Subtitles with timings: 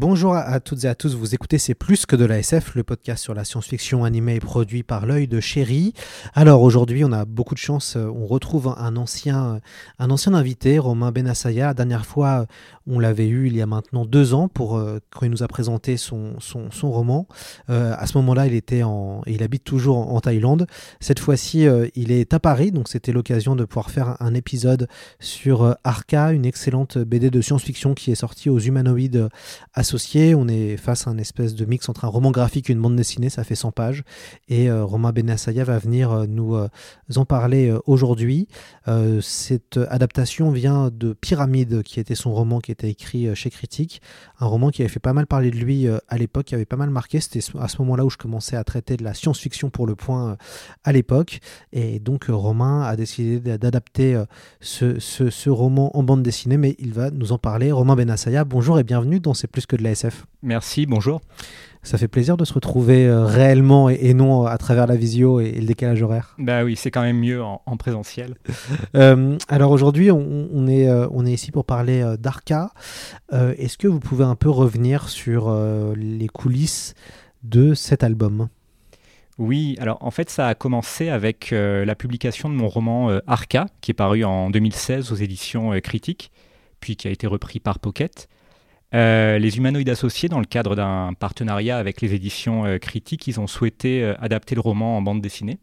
[0.00, 2.84] Bonjour à toutes et à tous, vous écoutez C'est plus que de la SF, le
[2.84, 5.92] podcast sur la science-fiction animée et produit par l'œil de chéri.
[6.34, 9.60] Alors aujourd'hui, on a beaucoup de chance, on retrouve un ancien,
[9.98, 11.66] un ancien invité, Romain Benassaya.
[11.66, 12.46] La dernière fois,
[12.86, 15.48] on l'avait eu il y a maintenant deux ans pour euh, quand il nous a
[15.48, 17.26] présenté son, son, roman.
[17.68, 20.68] Euh, à ce moment-là, il était en, il habite toujours en, Thaïlande.
[21.00, 24.86] Cette fois-ci, euh, il est à Paris, donc c'était l'occasion de pouvoir faire un épisode
[25.18, 29.28] sur Arca, une excellente BD de science-fiction qui est sortie aux humanoïdes
[29.94, 32.96] On est face à un espèce de mix entre un roman graphique et une bande
[32.96, 34.02] dessinée, ça fait 100 pages.
[34.48, 36.56] Et Romain Benassaya va venir nous
[37.16, 38.48] en parler aujourd'hui.
[39.20, 44.02] cette adaptation vient de Pyramide, qui était son roman qui était écrit euh, chez Critique,
[44.40, 46.64] un roman qui avait fait pas mal parler de lui euh, à l'époque, qui avait
[46.64, 47.20] pas mal marqué.
[47.20, 50.30] C'était à ce moment-là où je commençais à traiter de la science-fiction pour le point
[50.30, 50.36] euh,
[50.84, 51.40] à l'époque.
[51.72, 54.22] Et donc Romain a décidé d'adapter
[54.60, 57.72] ce, ce, roman en bande dessinée, mais il va nous en parler.
[57.72, 60.26] Romain Benassaya, bonjour et bienvenue dans C'est plus que de la SF.
[60.42, 61.20] Merci, bonjour.
[61.82, 65.52] Ça fait plaisir de se retrouver euh, réellement et, non à travers la visio et,
[65.52, 66.34] le décalage horaire.
[66.38, 68.34] Bah oui, c'est quand même mieux en, présentiel.
[68.94, 72.70] Euh, alors aujourd'hui, on, est, euh, on est ici pour parler d'Arca.
[73.32, 75.54] Est-ce que vous pouvez un peu revenir sur
[75.94, 76.94] les coulisses
[77.42, 78.48] de cet album?
[79.36, 83.90] Oui, alors en fait ça a commencé avec la publication de mon roman Arca, qui
[83.90, 86.32] est paru en 2016 aux éditions Critiques,
[86.80, 88.28] puis qui a été repris par Pocket.
[88.94, 93.38] Euh, les humanoïdes associés, dans le cadre d'un partenariat avec les éditions euh, critiques, ils
[93.38, 95.58] ont souhaité euh, adapter le roman en bande dessinée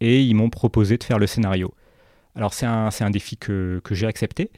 [0.00, 1.74] et ils m'ont proposé de faire le scénario.
[2.34, 4.50] Alors c'est un, défi que, j'ai accepté.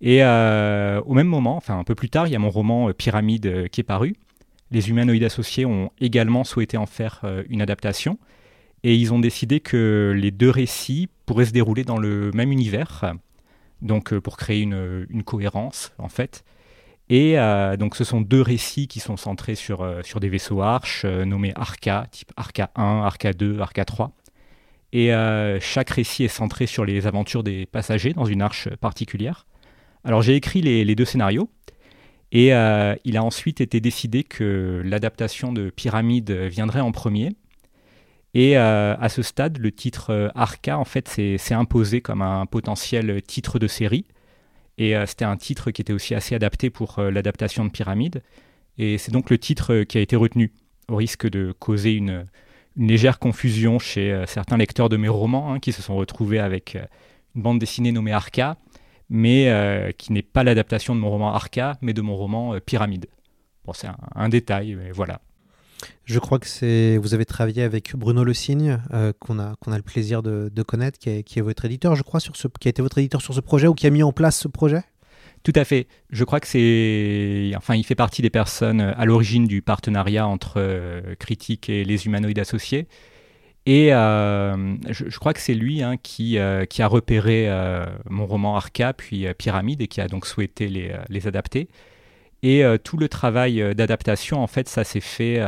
[0.00, 3.68] Et au même moment, enfin un peu plus tard, il y a mon roman Pyramide
[3.68, 4.16] qui est paru.
[4.72, 8.18] Les humanoïdes associés ont également souhaité en faire une adaptation.
[8.82, 13.14] Et ils ont décidé que les deux récits pourraient se dérouler dans le même univers.
[13.80, 16.42] Donc pour créer une cohérence en fait.
[17.10, 20.62] Et euh, donc ce sont deux récits qui sont centrés sur, euh, sur des vaisseaux
[20.62, 24.12] arches euh, nommés Arca, type Arca 1, Arca 2, Arca 3.
[24.92, 25.12] Et
[25.60, 29.46] chaque récit est centré sur les aventures des passagers dans une arche particulière.
[30.02, 31.48] Alors j'ai écrit les, deux scénarios
[32.32, 37.36] et il a ensuite été décidé que l'adaptation de Pyramide viendrait en premier.
[38.34, 43.60] Et à ce stade, le titre Arca en fait s'est imposé comme un potentiel titre
[43.60, 44.06] de série
[44.78, 48.22] et euh, c'était un titre qui était aussi assez adapté pour euh, l'adaptation de Pyramide.
[48.78, 50.52] Et c'est donc le titre euh, qui a été retenu,
[50.88, 52.26] au risque de causer une,
[52.76, 56.78] légère confusion chez certains lecteurs de mes romans, hein, qui se sont retrouvés avec
[57.34, 58.56] une bande dessinée nommée Arca,
[59.10, 63.06] mais qui n'est pas l'adaptation de mon roman Arca, mais de mon roman Pyramide.
[63.64, 65.20] Bon, c'est un, détail, mais voilà.
[66.04, 69.72] Je crois que c'est vous avez travaillé avec Bruno Le Signe, euh, qu'on a, qu'on
[69.72, 72.48] a le plaisir de, connaître, qui est, qui est, votre éditeur, je crois, sur ce,
[72.48, 74.48] qui a été votre éditeur sur ce projet ou qui a mis en place ce
[74.48, 74.82] projet?
[75.42, 75.86] Tout à fait.
[76.10, 77.52] Je crois que c'est.
[77.56, 82.06] Enfin, il fait partie des personnes à l'origine du partenariat entre euh, Critique et les
[82.06, 82.86] humanoïdes associés.
[83.66, 86.38] Et euh, je, crois que c'est lui hein, qui,
[86.70, 87.48] qui a repéré
[88.08, 91.68] mon roman Arca, puis Pyramide, et qui a donc souhaité les, les adapter.
[92.42, 95.38] Et tout le travail d'adaptation, en fait, ça s'est fait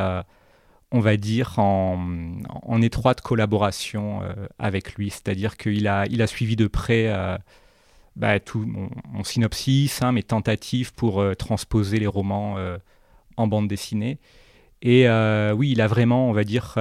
[0.93, 5.11] on va dire, en, étroite collaboration euh, avec lui.
[5.11, 7.37] C'est-à-dire qu'il a, il a suivi de près euh,
[8.15, 12.57] bah, tout mon, synopsis, hein, mes tentatives pour euh, transposer les romans
[13.37, 14.19] en bande dessinée.
[14.83, 15.09] Et
[15.55, 16.77] oui, il a vraiment, on va dire,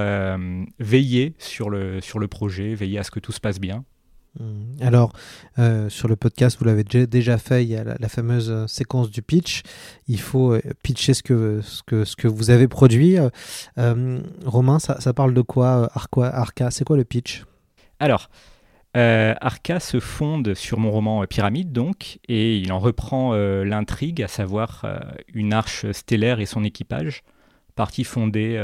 [0.78, 3.84] veillé sur le, sur le projet, veillé à ce que tout se passe bien.
[4.40, 4.82] Mmh.
[4.82, 5.12] Alors,
[5.58, 9.10] euh, sur le podcast, vous l'avez déjà fait, il y a la, fameuse euh, séquence
[9.10, 9.62] du pitch.
[10.08, 13.18] Il faut euh, pitcher ce que, ce que, ce que vous avez produit.
[13.76, 16.70] Romain, ça, parle de quoi, Arca?
[16.70, 17.44] C'est quoi le pitch?
[17.98, 18.30] Alors,
[18.94, 24.84] Arca se fonde sur mon roman Pyramide, donc, et il en reprend l'intrigue, à savoir
[25.32, 27.22] une arche stellaire et son équipage,
[27.74, 28.58] partie fondée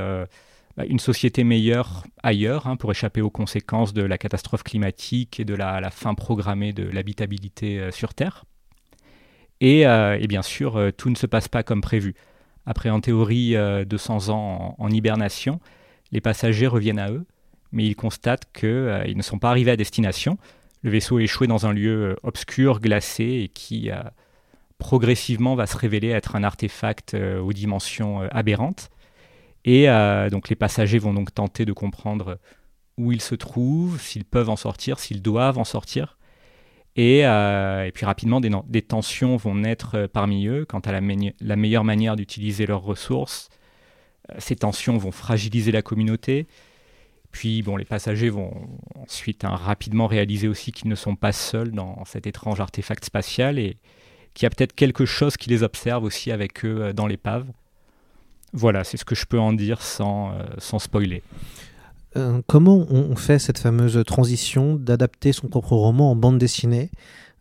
[0.87, 5.55] une société meilleure ailleurs hein, pour échapper aux conséquences de la catastrophe climatique et de
[5.55, 8.45] la, fin programmée de l'habitabilité euh, sur Terre.
[9.61, 12.15] Et, euh, bien sûr, euh, tout ne se passe pas comme prévu.
[12.65, 15.61] après en théorie 200 ans en, hibernation,
[16.13, 17.27] les passagers reviennent à eux,
[17.73, 20.39] mais ils constatent qu'ils ne sont pas arrivés à destination.
[20.83, 23.91] Le vaisseau est échoué dans un lieu obscur, glacé, et qui
[24.77, 28.91] progressivement va se révéler être un artefact aux dimensions aberrantes.
[29.65, 29.87] Et
[30.31, 32.39] donc les passagers vont donc tenter de comprendre
[32.99, 36.19] où ils se trouvent, s'ils peuvent en sortir, s'ils doivent en sortir.
[36.97, 41.85] Et, euh, puis rapidement, des, tensions vont naître euh, parmi eux quant à la, meilleure
[41.85, 43.51] manière d'utiliser leurs ressources.
[44.31, 46.49] Euh, ces tensions vont fragiliser la communauté.
[47.31, 48.53] Puis bon, les passagers vont
[48.97, 53.61] ensuite hein, rapidement réaliser aussi qu'ils ne sont pas seuls dans cet étrange artefact spatial
[53.61, 53.77] et
[54.35, 57.47] qu'il y a peut-être quelque chose qui les observe aussi avec eux dans l'épave.
[58.53, 61.23] Voilà, c'est ce que je peux en dire sans, sans spoiler.
[62.17, 66.91] Euh, comment on, fait cette fameuse transition d'adapter son propre roman en bande dessinée?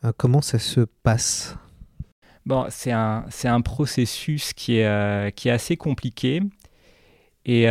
[0.03, 1.55] Euh, Comment ça se passe?
[2.45, 6.41] Bon, c'est un, un, processus qui est, euh, qui est assez compliqué.
[7.45, 7.67] Et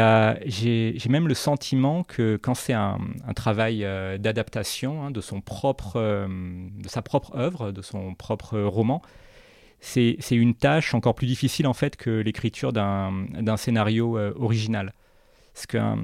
[0.46, 2.98] j'ai même le sentiment que quand c'est un,
[3.34, 3.80] travail
[4.18, 9.02] d'adaptation hein, de, son propre, de sa propre œuvre, de son propre roman,
[9.80, 14.92] c'est une tâche encore plus difficile en fait que l'écriture d'un scénario original.
[15.52, 15.98] Parce qu'un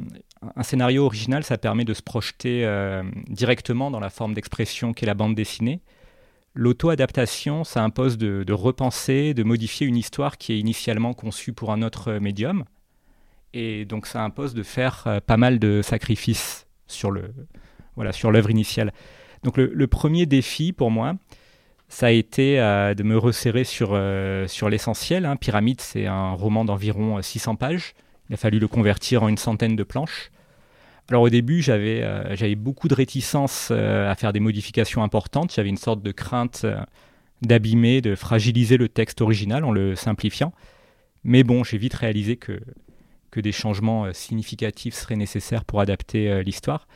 [0.56, 5.06] un scénario original, ça permet de se projeter euh, directement dans la forme d'expression qu'est
[5.06, 5.80] la bande dessinée.
[6.54, 11.82] L'auto-adaptation, ça impose de, repenser, de modifier une histoire qui est initialement conçue pour un
[11.82, 12.64] autre médium.
[13.54, 18.92] Et donc ça impose de faire euh, pas mal de sacrifices sur l'œuvre initiale.
[19.44, 21.14] Donc le, premier défi pour moi,
[21.92, 24.00] ça a été euh, de me resserrer sur,
[24.46, 25.26] sur l'essentiel.
[25.26, 25.36] Hein.
[25.36, 27.94] Pyramide, c'est un roman d'environ 600 pages.
[28.30, 30.30] Il a fallu le convertir en une centaine de planches.
[31.08, 35.52] Alors au début, j'avais euh, beaucoup de réticence euh, à faire des modifications importantes.
[35.54, 36.78] J'avais une sorte de crainte euh,
[37.42, 40.52] d'abîmer, de fragiliser le texte original en le simplifiant.
[41.24, 42.60] Mais bon, j'ai vite réalisé que,
[43.30, 46.88] que des changements significatifs seraient nécessaires pour adapter l'histoire.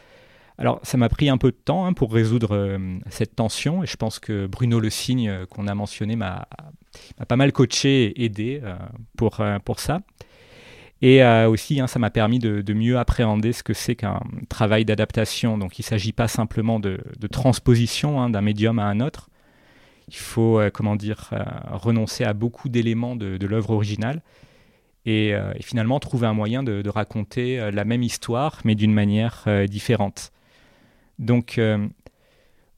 [0.58, 2.78] Alors ça m'a pris un peu de temps hein, pour résoudre
[3.10, 6.48] cette tension et je pense que Bruno Le Signe qu'on a mentionné m'a
[7.28, 8.62] pas mal coaché et aidé
[9.16, 10.00] pour, pour ça.
[11.02, 14.84] Et euh, aussi, hein, ça m'a permis de, mieux appréhender ce que c'est qu'un travail
[14.84, 15.58] d'adaptation.
[15.58, 17.00] Donc, il ne s'agit pas simplement de,
[17.30, 19.28] transposition hein, d'un médium à un autre.
[20.08, 24.22] Il faut, euh, comment dire, euh, renoncer à beaucoup d'éléments de, l'œuvre originale
[25.04, 30.32] et, finalement trouver un moyen de, raconter la même histoire, mais d'une manière différente.
[31.18, 31.60] Donc,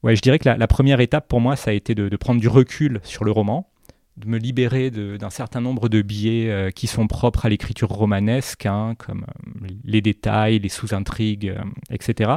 [0.03, 2.47] ouais, je dirais que la, première étape pour moi, ça a été de prendre du
[2.47, 3.69] recul sur le roman
[4.19, 8.65] de me libérer d'un certain nombre de biais euh, qui sont propres à l'écriture romanesque,
[8.65, 12.33] hein, comme euh, les détails, les sous-intrigues, euh, etc.,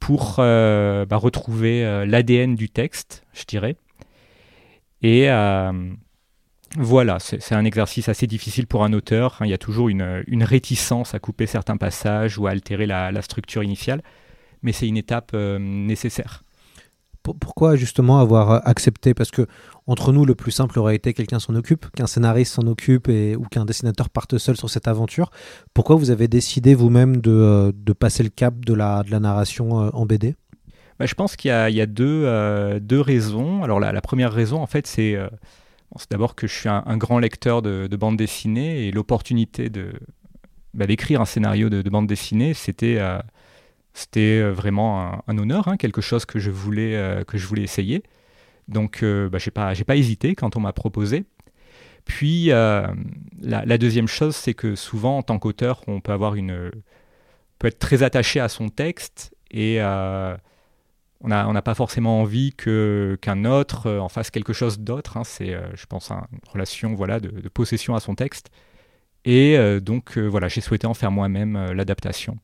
[0.00, 3.76] pour bah, retrouver l'ADN du texte, je dirais.
[5.00, 5.28] Et
[6.76, 9.36] voilà, c'est un exercice assez difficile pour un auteur.
[9.38, 9.46] Hein.
[9.46, 13.62] il y a toujours une, réticence à couper certains passages ou à altérer la structure
[13.62, 14.02] initiale,
[14.62, 16.42] mais c'est une étape nécessaire
[17.22, 19.14] pourquoi justement avoir accepté?
[19.14, 19.46] Parce que
[19.86, 23.36] entre nous, le plus simple aurait été quelqu'un s'en occupe, qu'un scénariste s'en occupe et,
[23.36, 25.30] ou qu'un dessinateur parte seul sur cette aventure.
[25.74, 29.20] Pourquoi vous avez décidé vous-même de, euh, de, passer le cap de la, de la
[29.20, 30.34] narration euh, en BD
[30.98, 33.62] bah, Je pense qu'il y a, il y a deux, euh, deux, raisons.
[33.62, 35.16] Alors la, première raison, en fait, c'est
[36.10, 39.92] d'abord que je suis un, grand lecteur de, de bande dessinée et l'opportunité de,
[40.74, 42.98] bah, d'écrire un scénario de, de bande dessinée, c'était
[43.94, 47.62] c'était euh, vraiment un, honneur, hein, quelque chose que je voulais, euh, que je voulais
[47.62, 48.02] essayer.
[48.68, 51.24] Donc, euh, bah, je n'ai pas, hésité quand on m'a proposé.
[52.04, 56.70] Puis, la, deuxième chose, c'est que souvent, en tant qu'auteur, on peut avoir une,
[57.58, 63.44] peut être très attaché à son texte et on n'a on pas forcément envie qu'un
[63.44, 65.16] autre en fasse quelque chose d'autre.
[65.16, 65.22] Hein.
[65.22, 68.50] C'est, je pense, une relation voilà de, possession à son texte.
[69.24, 72.36] Et donc, voilà, j'ai souhaité en faire moi-même l'adaptation.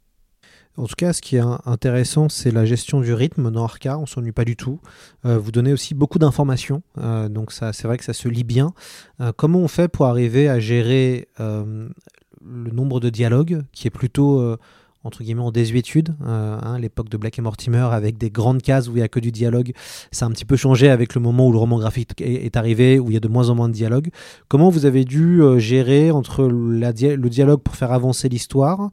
[0.79, 3.99] En tout cas, ce qui est intéressant, c'est la gestion du rythme dans Arca.
[3.99, 4.79] On s'ennuie pas du tout.
[5.27, 8.73] Euh, vous donnez aussi beaucoup d'informations, euh, donc c'est vrai que ça se lit bien.
[9.21, 14.57] Euh, comment on fait pour arriver à gérer le nombre de dialogues, qui est plutôt
[15.05, 16.15] entre guillemets en désuétude.
[16.25, 19.21] Hein, l'époque de Black et Mortimer avec des grandes cases où il n'y a que
[19.21, 19.73] du dialogue,
[20.13, 22.99] ça a un petit peu changé avec le moment où le roman graphique est, arrivé,
[22.99, 24.11] où il y a de moins en moins de dialogue.
[24.49, 28.91] Comment vous avez dû gérer entre le dialogue pour faire avancer l'histoire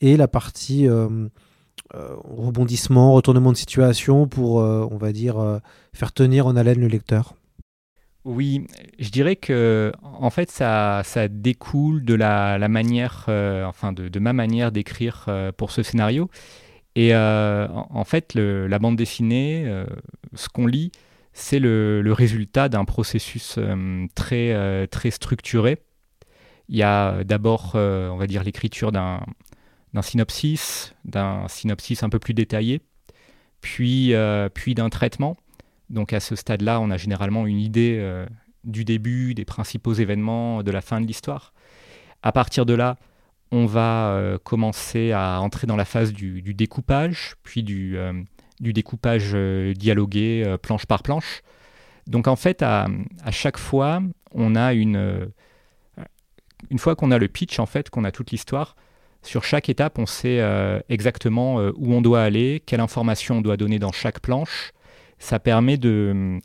[0.00, 1.28] et la partie euh,
[1.94, 5.60] euh, rebondissement, retournement de situation pour, euh, on va dire,
[5.92, 7.34] faire tenir en haleine le lecteur
[8.24, 8.66] oui,
[8.98, 13.24] je dirais que en fait ça, ça découle de la, manière,
[13.66, 15.26] enfin de, ma manière d'écrire
[15.56, 16.28] pour ce scénario.
[16.94, 19.72] Et en, fait, la bande dessinée,
[20.34, 20.92] ce qu'on lit,
[21.32, 23.58] c'est le, le, résultat d'un processus
[24.14, 25.78] très, très structuré
[26.68, 29.22] Il y a d'abord, on va dire, l'écriture d'un
[30.02, 32.80] synopsis, d'un synopsis un peu plus détaillé,
[33.60, 34.14] puis,
[34.54, 35.36] puis d'un traitement.
[35.90, 38.26] Donc à ce stade-là, on a généralement une idée
[38.64, 41.52] du début, des principaux événements, de la fin de l'histoire.
[42.22, 42.96] À partir de là,
[43.50, 48.12] on va euh, commencer à entrer dans la phase du, découpage, puis du, euh,
[48.60, 51.42] découpage euh, dialogué planche par planche.
[52.06, 52.88] Donc en fait, à,
[53.30, 54.02] chaque fois,
[54.32, 55.30] on a une...
[56.70, 58.76] une fois qu'on a le pitch, en fait, qu'on a toute l'histoire,
[59.22, 60.40] sur chaque étape, on sait
[60.88, 64.72] exactement où on doit aller, quelle information on doit donner dans chaque planche.
[65.18, 66.38] Ça permet de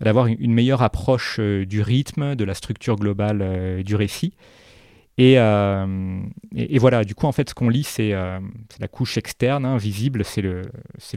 [0.00, 4.34] d'avoir une meilleure approche du rythme, de la structure globale du récit.
[5.20, 6.20] Euh,
[6.54, 8.40] et, voilà, du coup, en fait, ce qu'on lit, c'est euh,
[8.80, 10.62] la couche externe, hein, visible, c'est le,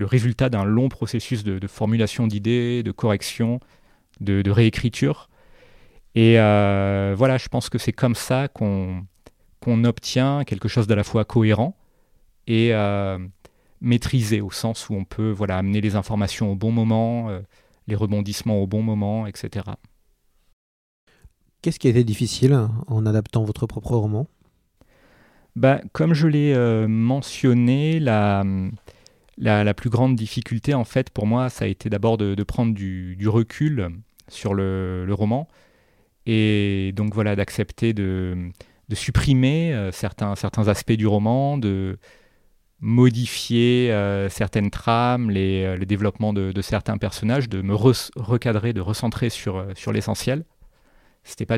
[0.02, 3.60] résultat d'un long processus de, formulation d'idées, de correction,
[4.20, 5.30] de, réécriture.
[6.16, 9.06] Et euh, voilà, je pense que c'est comme ça qu'on
[9.60, 11.76] qu'on obtient quelque chose d'à la fois cohérent
[12.48, 12.72] et
[13.82, 17.30] maîtrisé, au sens où on peut voilà, amener les informations au bon moment,
[17.88, 19.66] les rebondissements au bon moment, etc.
[21.62, 24.28] Qu'est-ce qui a été difficile en adaptant votre propre roman?
[25.56, 28.44] Bah, Comme je l'ai euh, mentionné, la,
[29.38, 33.28] la, plus grande difficulté, en fait, pour moi, ça a été d'abord de, prendre du,
[33.28, 33.90] recul
[34.28, 35.48] sur le, roman
[36.28, 38.50] et donc voilà, d'accepter de,
[38.90, 41.98] de, supprimer euh, certains, certains aspects du roman, de
[42.80, 49.30] modifier euh, certaines trames, les, le développement de, certains personnages, de me recadrer, de recentrer
[49.30, 50.46] sur, sur l'essentiel
[51.28, 51.58] c'était pas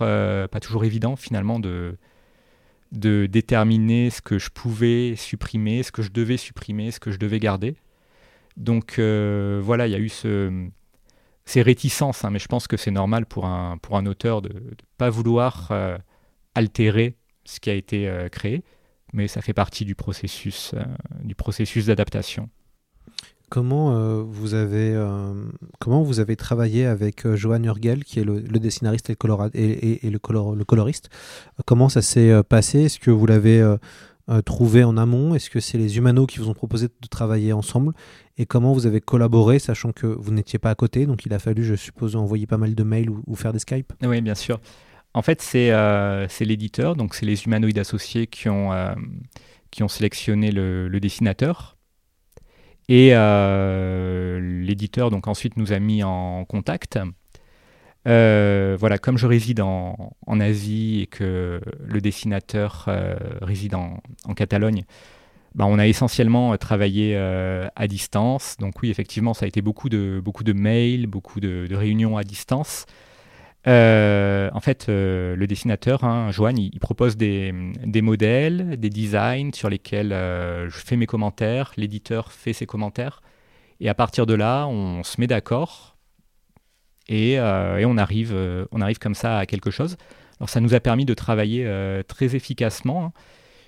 [0.00, 1.98] euh, pas toujours évident finalement de,
[2.92, 7.18] de déterminer ce que je pouvais supprimer, ce que je devais supprimer, ce que je
[7.18, 7.76] devais garder.
[8.56, 10.68] Donc euh, voilà, il y a eu ce,
[11.44, 14.48] ces réticences, hein, mais je pense que c'est normal pour un, pour un auteur de
[14.48, 15.98] ne pas vouloir euh,
[16.54, 18.62] altérer ce qui a été créé,
[19.12, 20.74] mais ça fait partie du processus,
[21.22, 22.48] du processus d'adaptation.
[23.50, 25.34] Comment, euh, vous avez, euh,
[25.80, 29.50] comment vous avez travaillé avec euh, Johan Urgel, qui est le, le dessinariste et, le,
[29.54, 31.10] et, et, le, le, coloriste?
[31.66, 32.82] Comment ça s'est passé?
[32.84, 33.76] Est-ce que vous l'avez
[34.44, 35.34] trouvé en amont?
[35.34, 37.92] Est-ce que c'est les humanos qui vous ont proposé de travailler ensemble?
[38.38, 41.06] Et comment vous avez collaboré, sachant que vous n'étiez pas à côté?
[41.06, 43.92] Donc il a fallu, je suppose, envoyer pas mal de mails ou, faire des Skype?
[44.02, 44.60] Oui, bien sûr.
[45.14, 48.70] En fait, c'est l'éditeur, donc c'est les humanoïdes associés qui ont,
[49.80, 51.76] ont sélectionné le dessinateur
[52.90, 56.98] et euh, l'éditeur donc ensuite nous a mis en contact.
[58.08, 64.00] Euh, voilà, comme je réside en, Asie et que le dessinateur euh, réside en,
[64.34, 64.82] Catalogne,
[65.54, 68.56] bah, on a essentiellement travaillé à distance.
[68.58, 72.86] Donc oui, effectivement, ça a été beaucoup de mails, beaucoup de réunions à distance.
[73.66, 77.52] Euh, en fait, euh, le dessinateur, hein, Joanne, il, propose des,
[78.02, 83.20] modèles, des designs sur lesquels euh, je fais mes commentaires, l'éditeur fait ses commentaires,
[83.80, 85.96] et à partir de là, on se met d'accord
[87.08, 88.36] et, on, arrive,
[88.70, 89.96] on arrive comme ça à quelque chose.
[90.38, 91.68] Alors ça nous a permis de travailler
[92.06, 93.06] très efficacement.
[93.06, 93.12] Hein.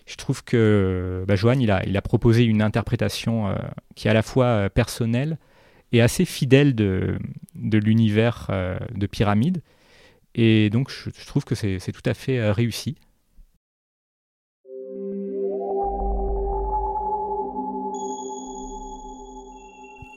[0.06, 3.52] Je trouve que bah, Joanne, il a, proposé une interprétation
[3.96, 5.38] qui est à la fois personnelle
[5.90, 7.18] et assez fidèle de
[7.56, 8.48] l'univers
[8.94, 9.60] de Pyramide.
[10.34, 12.96] Et donc, je, trouve que c'est tout à fait euh, réussi.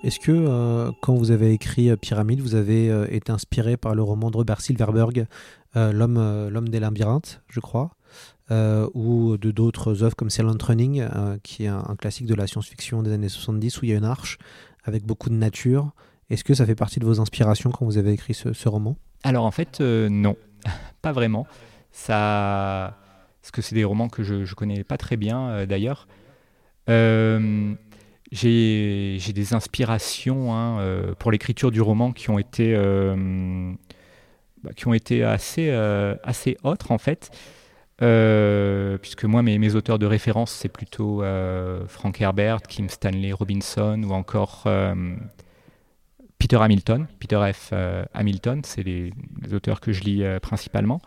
[0.03, 4.03] Est-ce que euh, quand vous avez écrit euh, Pyramide, vous avez été inspiré par le
[4.03, 5.27] roman de Robert Silverberg,
[5.75, 7.91] L'homme des labyrinthes, je crois,
[8.49, 11.05] ou de d'autres œuvres comme Silent Running,
[11.43, 14.05] qui est un, classique de la science-fiction des années 70, où il y a une
[14.05, 14.37] arche
[14.85, 15.91] avec beaucoup de nature.
[16.29, 18.95] Est-ce que ça fait partie de vos inspirations quand vous avez écrit ce roman?
[19.25, 20.37] Alors en fait, euh, non,
[21.01, 21.47] pas vraiment.
[21.91, 22.95] Ça,
[23.41, 26.07] parce que c'est des romans que je ne connais pas très bien euh, d'ailleurs.
[26.89, 27.73] Euh,
[28.31, 30.79] j'ai des inspirations hein,
[31.17, 32.75] pour l'écriture du roman qui ont été,
[34.61, 34.71] bah,
[35.31, 37.31] assez, assez autres en fait.
[37.97, 41.23] puisque moi, mes, auteurs de référence, c'est plutôt
[41.87, 44.67] Frank Herbert, Kim Stanley Robinson ou encore
[46.37, 47.69] Peter Hamilton, Peter F.
[47.73, 49.11] Euh, Hamilton, c'est les,
[49.53, 51.01] auteurs que je lis euh, principalement.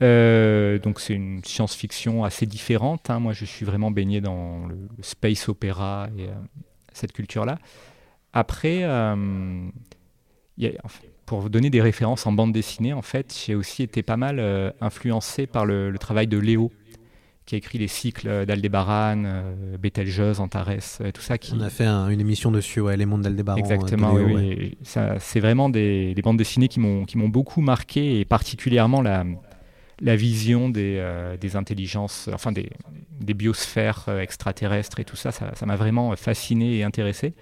[0.00, 3.10] Euh, donc c'est une science-fiction assez différente.
[3.10, 3.18] Hein.
[3.18, 6.28] Moi, je suis vraiment baigné dans le space opéra et
[6.92, 7.58] cette culture-là.
[8.32, 8.84] Après,
[11.26, 14.74] pour vous donner des références en bande dessinée, en fait, j'ai aussi été pas mal
[14.80, 16.70] influencé par le, le, travail de Léo,
[17.48, 20.68] qui a écrit les cycles d'Aldébaran, euh, Betelgeuse, Antares,
[21.00, 21.38] euh, tout ça.
[21.38, 21.54] Qui...
[21.54, 23.56] On a fait une émission dessus, ouais, Les mondes d'Aldébaran.
[23.56, 24.76] Exactement, euh, oui.
[24.82, 29.24] C'est vraiment des, bandes dessinées qui m'ont beaucoup marqué, et particulièrement la,
[30.02, 31.02] la vision des,
[31.40, 32.68] des intelligences, enfin des,
[33.18, 37.32] des biosphères extraterrestres et tout ça, ça m'a vraiment fasciné et intéressé.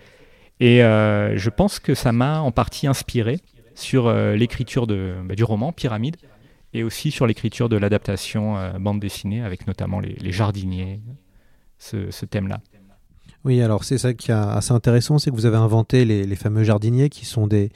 [0.61, 3.41] Et je pense que ça m'a en partie inspiré
[3.75, 6.17] sur l'écriture bah, du roman Pyramide
[6.77, 11.01] et aussi sur l'écriture de l'adaptation bande dessinée avec notamment les, jardiniers,
[11.79, 12.61] ce, thème-là.
[13.45, 16.65] Oui, alors c'est ça qui est assez intéressant, c'est que vous avez inventé les, fameux
[16.65, 17.71] jardiniers qui sont des,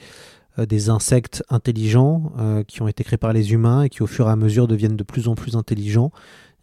[0.59, 4.27] euh, insectes intelligents euh, qui ont été créés par les humains et qui au fur
[4.27, 6.11] et à mesure deviennent de plus en plus intelligents.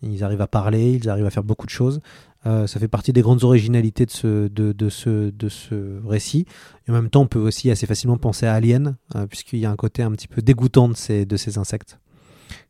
[0.02, 2.00] Ils arrivent à parler, ils arrivent à faire beaucoup de choses.
[2.46, 6.44] Euh, ça fait partie des grandes originalités de ce, récit.
[6.86, 8.96] Et en même temps, on peut aussi assez facilement penser à Alien,
[9.28, 11.98] puisqu'il y a un côté un petit peu dégoûtant de ces insectes.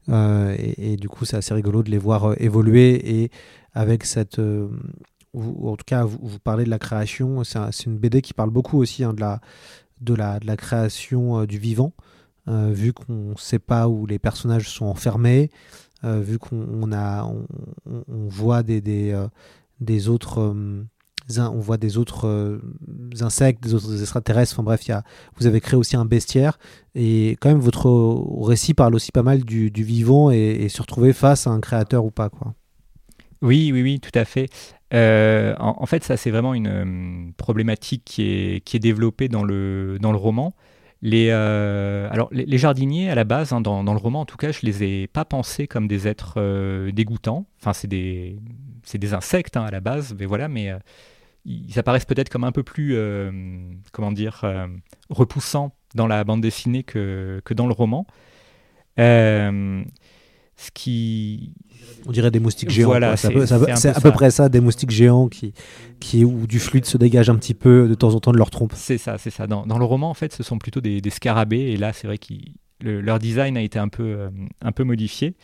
[0.08, 3.30] Et, et, du coup, c'est assez rigolo de les voir évoluer et
[3.74, 4.40] avec cette
[5.34, 8.78] ou, en tout cas vous, parlez de la création, c'est une BD qui parle beaucoup
[8.78, 9.40] aussi hein, de, la,
[10.00, 11.92] de, la, de la création euh, du vivant,
[12.48, 15.50] euh, vu qu'on ne sait pas où les personnages sont enfermés,
[16.04, 17.46] euh, vu qu'on on,
[17.86, 19.26] on, voit des, des,
[19.80, 20.54] des autres
[21.36, 22.60] on voit des autres
[23.20, 24.54] insectes, des autres extraterrestres.
[24.54, 25.02] Enfin bref, y a,
[25.36, 26.58] vous avez créé aussi un bestiaire.
[26.94, 27.88] Et quand même, votre
[28.42, 32.10] récit parle aussi pas mal du, vivant et, se retrouver face à un créateur ou
[32.10, 32.28] pas.
[32.28, 32.54] Quoi.
[33.42, 34.48] Oui, oui, oui, tout à fait.
[34.94, 39.44] Euh, en, fait, ça, c'est vraiment une euh, problématique qui est, qui est développée dans
[39.44, 40.54] le, dans le roman.
[41.02, 44.36] Les, euh, alors, les, jardiniers, à la base, hein, dans, dans, le roman en tout
[44.36, 46.40] cas, je les ai pas pensés comme des êtres
[46.90, 47.46] dégoûtants.
[47.60, 48.38] Enfin, c'est des,
[48.92, 50.72] des insectes hein, à la base, mais voilà, mais
[51.48, 52.96] ils apparaissent peut-être comme un peu plus,
[53.92, 54.44] comment dire,
[55.10, 58.06] repoussants dans la bande dessinée que, que dans le roman.
[58.96, 59.84] ce
[60.74, 61.52] qui,
[62.06, 62.88] on dirait des moustiques géants.
[62.88, 65.52] Voilà, c'est à, peu, près ça, des moustiques géants qui,
[66.00, 68.50] qui, où du fluide se dégage un petit peu de temps en temps de leur
[68.50, 68.72] trompe.
[68.74, 69.46] C'est ça, c'est ça.
[69.46, 72.18] Dans, dans, le roman, en fait, ce sont plutôt des, scarabées, et là, c'est vrai
[72.18, 72.34] que
[72.80, 74.30] leur design a été un peu, euh,
[74.62, 75.34] un peu modifié.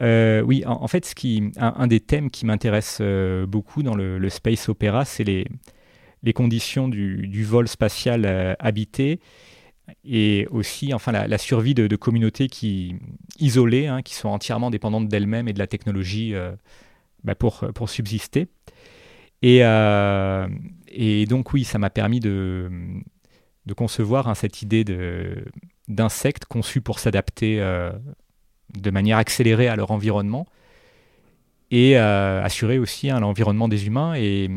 [0.00, 4.28] Euh, oui, en, fait, ce qui, un, des thèmes qui m'intéresse euh, beaucoup dans le,
[4.30, 5.46] space opéra, c'est les,
[6.22, 9.20] les conditions du, du vol spatial habité
[10.04, 12.96] et aussi enfin la, survie de, communautés qui
[13.38, 16.52] isolées, hein, qui sont entièrement dépendantes d'elles-mêmes et de la technologie euh,
[17.24, 18.48] bah, pour, pour subsister.
[19.42, 20.48] Et, euh,
[20.88, 22.70] et donc oui, ça m'a permis de,
[23.66, 24.84] de concevoir hein, cette idée
[25.88, 27.92] d'insectes conçus pour s'adapter euh,
[28.74, 30.46] de manière accélérée à leur environnement
[31.70, 34.50] et assurer aussi hein, l'environnement des humains et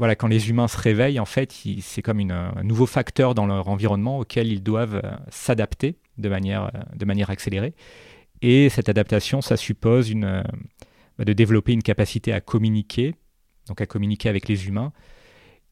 [0.00, 3.68] voilà, quand les humains se réveillent, en fait, c'est comme un nouveau facteur dans leur
[3.68, 7.74] environnement auquel ils doivent euh, s'adapter de manière, euh, de manière accélérée.
[8.40, 10.42] Et cette adaptation, ça suppose euh,
[11.18, 13.14] bah, de développer une capacité à communiquer,
[13.68, 14.92] donc à communiquer avec les humains.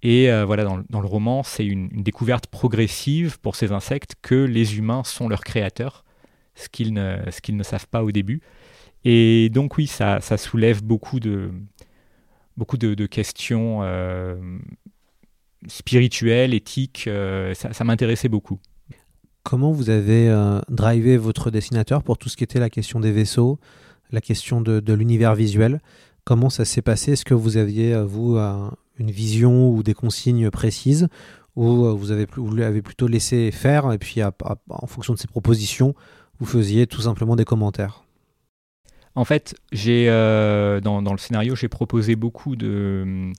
[0.02, 4.78] Et voilà, dans, dans, le roman, c'est une, découverte progressive pour ces insectes que les
[4.78, 6.04] humains sont leurs créateurs,
[6.58, 7.18] ce qu'ils ne,
[7.48, 8.40] ne savent pas au début.
[9.04, 11.50] Et donc oui, ça, ça soulève beaucoup de,
[12.58, 14.36] beaucoup de, questions euh,
[15.68, 17.04] spirituelles, éthiques.
[17.06, 18.58] Euh, ça, m'intéressait beaucoup.
[19.44, 23.12] Comment vous avez euh, drivé votre dessinateur pour tout ce qui était la question des
[23.12, 23.58] vaisseaux,
[24.10, 25.80] la question de, l'univers visuel?
[26.24, 27.12] Comment ça s'est passé?
[27.12, 31.08] Est-ce que vous aviez, vous, une vision ou des consignes précises?
[31.56, 35.94] Ou vous avez, l'avez plutôt laissé faire et puis en fonction de ses propositions,
[36.38, 38.02] vous faisiez tout simplement des commentaires
[39.18, 43.32] en fait, j'ai euh, dans, le scénario, j'ai proposé beaucoup de,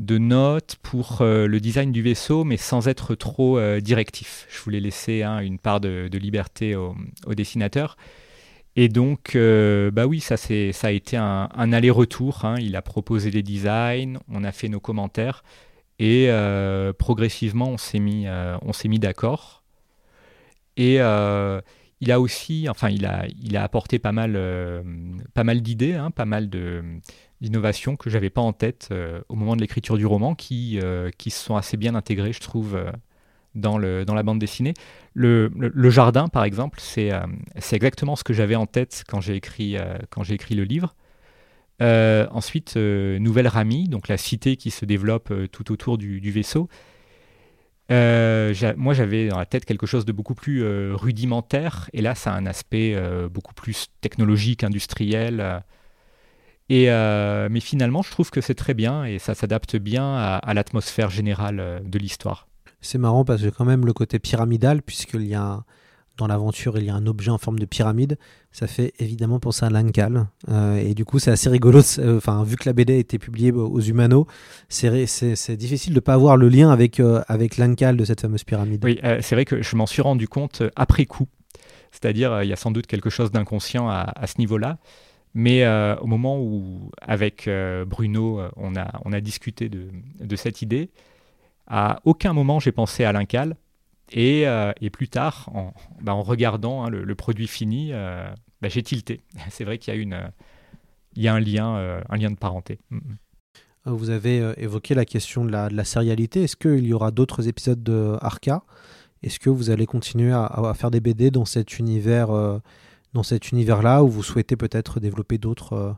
[0.00, 4.48] notes pour euh, le design du vaisseau, mais sans être trop euh, directif.
[4.50, 6.96] Je voulais laisser hein, une part de, liberté au,
[7.28, 7.96] dessinateur.
[8.74, 12.44] Et donc, bah oui, ça, ça a été un, aller-retour.
[12.44, 12.56] Hein.
[12.58, 15.44] Il a proposé des designs, on a fait nos commentaires,
[16.00, 16.28] et
[16.98, 19.62] progressivement, on s'est mis, on mis d'accord.
[20.76, 20.98] Et
[22.00, 24.82] il a aussi, enfin, il a, il a apporté pas mal, euh,
[25.34, 26.48] pas mal d'idées, hein, pas mal
[27.40, 31.10] d'innovations que j'avais pas en tête euh, au moment de l'écriture du roman, qui, euh,
[31.18, 32.82] qui se sont assez bien intégrées, je trouve,
[33.54, 34.72] dans, le, dans la bande dessinée.
[35.12, 37.10] Le, le, jardin, par exemple, c'est
[37.58, 39.76] c'est exactement ce que j'avais en tête quand j'ai écrit,
[40.08, 40.94] quand j'ai écrit le livre.
[41.80, 46.68] ensuite, Nouvelle Ramie, donc la cité qui se développe tout autour du vaisseau.
[47.90, 52.14] Euh, moi, j'avais dans la tête quelque chose de beaucoup plus euh, rudimentaire, et là,
[52.14, 55.62] ça a un aspect euh, beaucoup plus technologique, industriel.
[56.68, 61.10] Et, mais finalement, je trouve que c'est très bien et ça s'adapte bien à, l'atmosphère
[61.10, 62.46] générale de l'histoire.
[62.80, 65.64] C'est marrant parce que quand même le côté pyramidal, puisqu'il y a
[66.20, 68.18] dans l'aventure, il y a un objet en forme de pyramide.
[68.52, 70.26] Ça fait évidemment penser à l'Ancal.
[70.50, 71.80] Euh, et du coup, c'est assez rigolo.
[71.98, 74.26] Euh, enfin, vu que la BD a été publiée aux Humano,
[74.68, 74.90] c'est
[75.56, 78.84] difficile de ne pas avoir le lien avec, euh, avec l'Ancal de cette fameuse pyramide.
[78.84, 81.26] Oui, c'est vrai que je m'en suis rendu compte après coup.
[81.90, 84.78] C'est-à-dire, il y a sans doute quelque chose d'inconscient à, ce niveau-là.
[85.34, 85.66] Mais
[86.00, 87.50] au moment où, avec
[87.86, 89.88] Bruno, on a, on a discuté de,
[90.20, 90.90] de, cette idée,
[91.66, 93.56] à aucun moment j'ai pensé à l'Incal.
[94.10, 98.68] Et, euh, et, plus tard, en, bah, en regardant hein, le, le, produit fini, bah,
[98.68, 99.22] j'ai tilté.
[99.50, 100.30] C'est vrai qu'il y a, une,
[101.14, 102.78] il y a un, lien, un lien de parenté.
[102.90, 103.16] Mm -hmm.
[103.86, 106.42] Vous avez évoqué la question de la, de la sérialité.
[106.42, 108.62] Est-ce qu'il y aura d'autres épisodes de Arca?
[109.22, 112.58] Est-ce que vous allez continuer à, à, faire des BD dans cet univers euh,
[113.12, 115.92] dans cet univers-là ou vous souhaitez peut-être développer d'autres euh,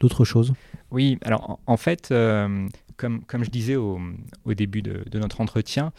[0.00, 0.52] d'autres choses?
[0.90, 3.98] Oui, alors en, en fait, euh, comme, comme je disais au,
[4.44, 5.92] au début de, de, notre entretien,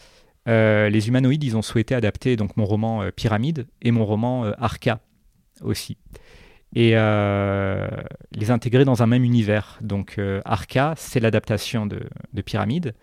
[0.48, 4.46] euh, les humanoïdes, ils ont souhaité adapter donc mon roman euh, Pyramide et mon roman
[4.46, 5.00] euh, Arca
[5.62, 5.98] aussi.
[6.76, 9.80] Et les intégrer dans un même univers.
[9.82, 12.02] Donc Arca, c'est l'adaptation de,
[12.34, 12.94] de, Pyramide.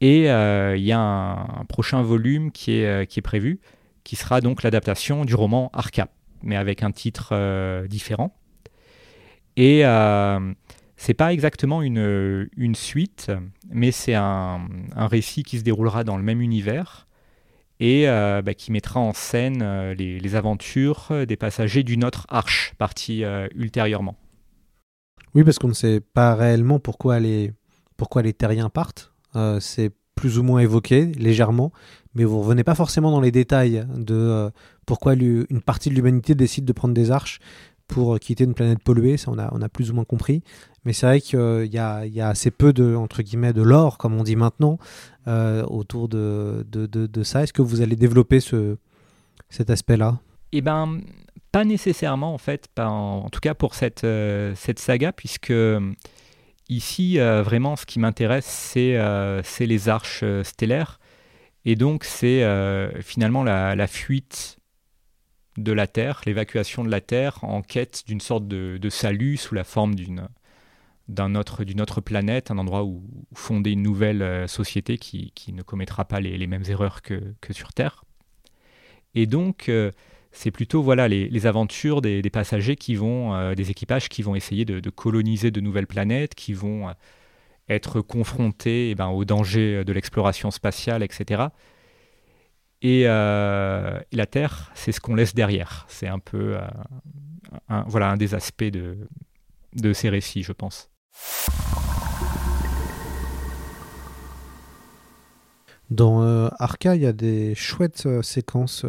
[0.00, 3.60] Et il y a un, un, prochain volume qui est, qui est prévu,
[4.02, 6.08] qui sera donc l'adaptation du roman Arca
[6.42, 8.34] mais avec un titre différent.
[9.56, 9.82] Et
[10.96, 13.30] c'est pas exactement une, une suite,
[13.70, 17.06] mais c'est un, récit qui se déroulera dans le même univers
[17.78, 22.72] et euh, bah, qui mettra en scène euh, les, aventures des passagers d'une autre arche
[22.78, 24.16] partie euh, ultérieurement.
[25.34, 27.52] Oui, parce qu'on ne sait pas réellement pourquoi les,
[27.98, 29.12] pourquoi les terriens partent.
[29.60, 31.72] C'est plus ou moins évoqué légèrement,
[32.14, 34.50] mais vous revenez pas forcément dans les détails de
[34.86, 37.38] pourquoi une partie de l'humanité décide de prendre des arches
[37.88, 40.42] pour quitter une planète polluée, ça on a, plus ou moins compris.
[40.84, 44.14] Mais c'est vrai qu'il euh, y, a, assez peu de, entre guillemets, de l'or, comme
[44.14, 44.78] on dit maintenant,
[45.26, 46.64] euh, autour de,
[47.22, 47.42] ça.
[47.42, 48.76] Est-ce que vous allez développer ce,
[49.48, 50.18] cet aspect-là?
[50.52, 51.00] Eh ben,
[51.52, 55.52] pas nécessairement en fait, en, tout cas pour cette, euh, saga, puisque
[56.68, 61.00] ici, euh, vraiment, ce qui m'intéresse, c'est euh, les arches stellaires.
[61.64, 64.55] Et donc, c'est euh, finalement la, fuite
[65.56, 69.64] de la Terre, l'évacuation de la Terre en quête d'une sorte de, salut sous la
[69.64, 70.28] forme d'une
[71.36, 73.02] autre, autre planète, un endroit où,
[73.34, 77.52] fonder une nouvelle euh, société qui, qui, ne commettra pas les, mêmes erreurs que, que,
[77.52, 78.04] sur Terre.
[79.14, 79.90] Et donc, euh,
[80.32, 84.34] c'est plutôt voilà les, les aventures des, passagers qui vont, euh, des équipages qui vont
[84.34, 86.92] essayer de, de, coloniser de nouvelles planètes, qui vont
[87.68, 91.46] être confrontés eh ben, aux dangers de l'exploration spatiale, etc.
[92.82, 95.86] Et, euh, et la Terre, c'est ce qu'on laisse derrière.
[95.88, 96.68] C'est un peu euh,
[97.68, 99.08] un, voilà, un des aspects de,
[99.74, 100.90] de ces récits, je pense.
[105.90, 108.84] Dans euh, Arca, il y a des chouettes euh, séquences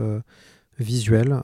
[0.79, 1.41] visuelles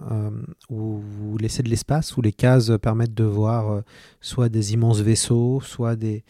[0.69, 3.81] où vous laissez de l'espace, où les cases permettent de voir
[4.21, 6.23] soit des immenses vaisseaux, soit des,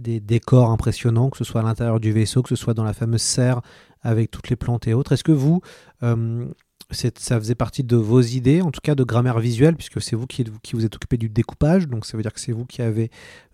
[0.00, 2.92] des décors impressionnants, que ce soit à l'intérieur du vaisseau, que ce soit dans la
[2.92, 3.60] fameuse serre
[4.02, 5.12] avec toutes les plantes et autres.
[5.12, 5.60] Est-ce que vous,
[6.02, 6.46] euh,
[6.90, 10.26] ça faisait partie de vos idées, en tout cas de grammaire visuelle, puisque c'est vous
[10.26, 12.82] qui, qui, vous êtes occupé du découpage, donc ça veut dire que c'est vous qui
[12.82, 13.10] avez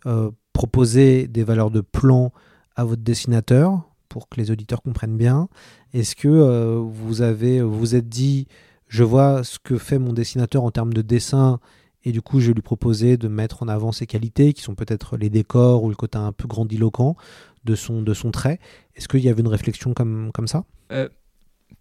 [0.06, 2.32] euh, proposé des valeurs de plan
[2.76, 5.48] à votre dessinateur pour que les auditeurs comprennent bien.
[5.92, 8.46] Est-ce que euh, vous avez, vous, vous êtes dit,
[8.88, 11.60] je vois ce que fait mon dessinateur en termes de dessin
[12.06, 15.16] et du coup je lui proposais de mettre en avant ses qualités qui sont peut-être
[15.16, 17.16] les décors ou le côté un peu grandiloquent
[17.64, 18.60] de son, de son trait.
[18.94, 20.64] Est-ce qu'il y avait une réflexion comme, comme ça?
[20.92, 21.08] Euh,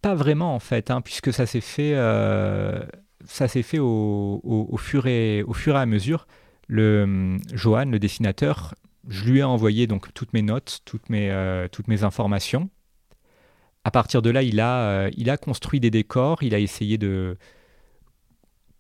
[0.01, 2.83] Pas vraiment en fait, hein, puisque ça s'est fait, euh,
[3.23, 6.27] ça s'est fait au, fur et, au fur et à mesure.
[6.67, 8.73] Le Johan, le dessinateur,
[9.07, 12.71] je lui ai envoyé donc toutes mes notes, toutes mes, euh, toutes mes informations.
[13.83, 16.97] À partir de là, il a, euh, il a construit des décors, il a essayé
[16.97, 17.37] de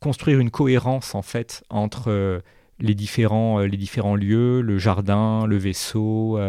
[0.05, 2.39] construire une cohérence en fait entre euh,
[2.79, 6.39] les, différents, les différents lieux, le jardin, le vaisseau,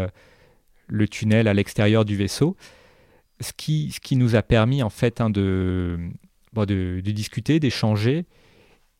[0.88, 2.56] le tunnel à l'extérieur du vaisseau.
[3.40, 5.98] Ce qui, ce qui nous a permis en fait hein, de,
[6.54, 8.24] de, discuter, d'échanger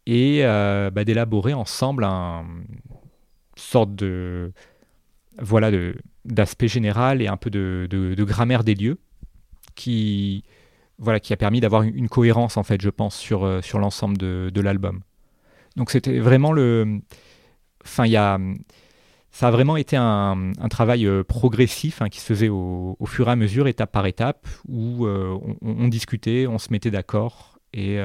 [0.06, 2.44] et euh, bah, d'élaborer ensemble un
[3.56, 4.52] sorte de
[5.38, 5.70] voilà
[6.24, 8.98] d'aspect général et un peu de, de, grammaire des lieux
[9.74, 10.44] qui
[10.98, 14.16] voilà qui a permis d'avoir une, cohérence en fait je pense sur euh, sur l'ensemble
[14.16, 15.00] de, de l'album
[15.76, 17.00] donc c'était vraiment le
[17.84, 18.38] enfin il y a
[19.36, 23.32] ça a vraiment été un, travail euh, progressif hein, qui se faisait au, fur et
[23.32, 28.00] à mesure étape par étape où euh, on, discutait on se mettait d'accord et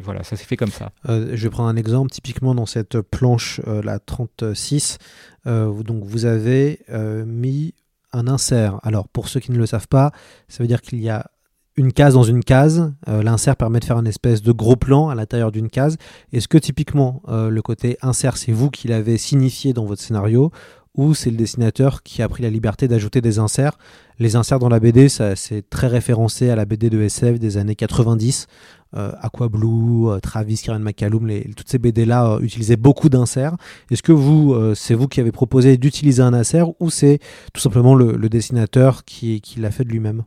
[0.00, 0.90] voilà, ça s'est fait comme ça.
[1.06, 2.10] Je vais prendre un exemple.
[2.10, 4.98] Typiquement, dans cette planche, la 36,
[5.46, 6.80] euh, donc vous avez
[7.26, 7.74] mis
[8.12, 8.80] un insert.
[8.82, 10.10] Alors, pour ceux qui ne le savent pas,
[10.48, 11.30] ça veut dire qu'il y a
[11.76, 12.92] une case dans une case.
[13.08, 15.96] Euh, L'insert permet de faire un espèce de gros plan à l'intérieur d'une case.
[16.32, 20.50] Est-ce que typiquement, euh, le côté insert, c'est vous qui l'avez signifié dans votre scénario
[20.94, 23.78] ou c'est le dessinateur qui a pris la liberté d'ajouter des inserts?
[24.18, 27.56] Les inserts dans la BD, ça, c'est très référencé à la BD de SF des
[27.56, 28.46] années 90.
[28.94, 33.56] Euh, Aqua Blue, euh, Travis, Kieran McCallum, les, toutes ces BD-là euh, utilisaient beaucoup d'inserts.
[33.90, 37.18] Est-ce que vous, c'est vous qui avez proposé d'utiliser un insert ou c'est
[37.54, 40.24] tout simplement le, dessinateur qui, qui l'a fait de lui-même?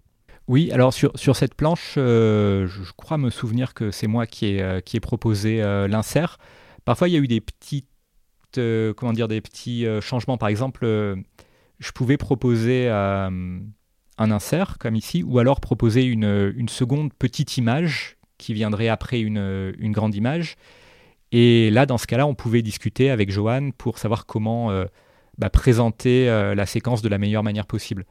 [0.48, 4.62] Oui, alors sur, cette planche, euh, je, crois me souvenir que c'est moi qui ai,
[4.62, 6.38] euh, proposé euh, l'insert.
[6.86, 7.90] Parfois, il y a eu des petites,
[8.96, 10.38] comment dire, des petits changements.
[10.38, 10.86] Par exemple,
[11.80, 13.32] je pouvais proposer un
[14.18, 20.16] insert, comme ici, ou alors proposer une, seconde petite image qui viendrait après une, grande
[20.16, 20.56] image.
[21.32, 24.70] Et là, dans ce cas-là, on pouvait discuter avec Johan pour savoir comment
[25.38, 28.06] bah, présenter la séquence de la meilleure manière possible.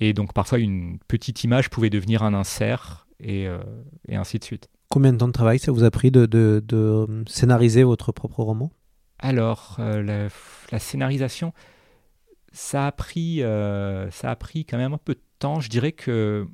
[0.00, 3.58] Et donc, parfois, une petite image pouvait devenir un insert, et, euh,
[4.08, 4.68] et ainsi de suite.
[4.88, 8.42] Combien de temps de travail ça vous a pris de, de- de scénariser votre propre
[8.42, 8.72] roman?
[9.18, 10.28] Alors, euh, la,
[10.72, 11.52] la scénarisation,
[12.52, 15.60] ça a, pris, euh, ça a pris quand même un peu de temps.
[15.60, 16.48] Je dirais que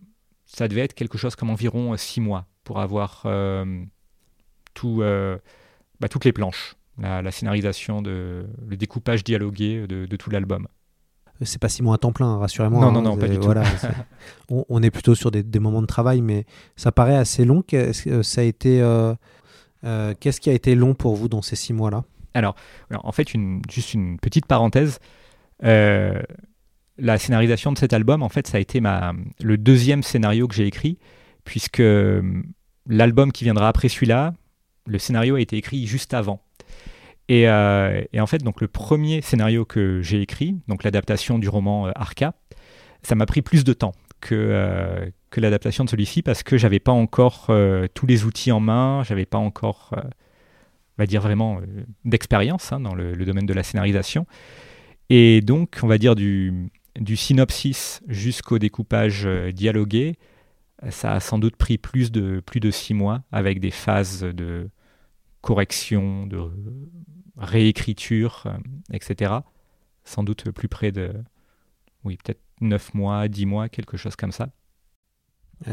[0.45, 3.27] ça devait être quelque chose comme environ six mois pour avoir
[4.75, 5.03] tout,
[6.01, 10.67] bah, toutes les planches, la, la scénarisation, de, le découpage dialogué de, de tout l'album.
[11.43, 12.81] C'est pas six mois à temps plein, rassurez-moi.
[12.81, 13.45] Non, hein, non, non, pas du tout.
[13.45, 13.63] voilà,
[14.51, 16.47] on, on est plutôt sur des, des moments de travail, mais
[16.77, 17.63] ça paraît assez long.
[17.63, 19.15] Qu'est-ce que ça a été, euh,
[19.85, 22.05] euh, Qu'est-ce qui a été long pour vous dans ces six mois-là?
[22.35, 22.55] Alors,
[22.93, 24.99] en fait, une, juste une petite parenthèse.
[25.65, 26.21] Euh,
[26.99, 30.55] la scénarisation de cet album, en fait, ça a été ma, le deuxième scénario que
[30.55, 30.99] j'ai écrit,
[31.45, 32.43] puisque euh,
[32.87, 34.35] l'album qui viendra après celui-là,
[34.87, 36.43] le scénario a été écrit juste avant.
[37.29, 41.49] Et, euh, et en fait, donc le premier scénario que j'ai écrit, donc l'adaptation du
[41.49, 42.35] roman euh, Arca,
[43.03, 46.79] ça m'a pris plus de temps que, euh, que l'adaptation de celui-ci parce que j'avais
[46.79, 47.51] pas encore
[47.95, 51.61] tous les outils en main, j'avais pas encore, on va dire vraiment,
[52.05, 54.27] d'expérience hein, dans le, le domaine de la scénarisation.
[55.11, 60.17] Et donc, on va dire du, du synopsis jusqu'au découpage dialogué,
[60.91, 64.69] ça a sans doute pris plus de, plus de six mois avec des phases de
[65.47, 66.51] correction, de
[67.37, 68.59] réécriture, euh,
[68.93, 69.33] etc.
[70.05, 71.13] Sans doute plus près de,
[72.05, 74.49] oui, peut-être 9 mois, 10 mois, quelque chose comme ça.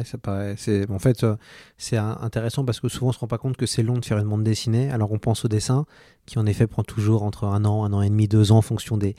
[0.06, 0.56] Ça paraît.
[0.58, 1.36] C'est en fait euh,
[1.78, 4.18] c'est intéressant parce que souvent on se rend pas compte que c'est long de faire
[4.18, 4.90] une bande dessinée.
[4.90, 5.86] Alors on pense au dessin
[6.26, 8.62] qui en effet prend toujours entre un an, un an et demi, deux ans en
[8.62, 9.14] fonction des,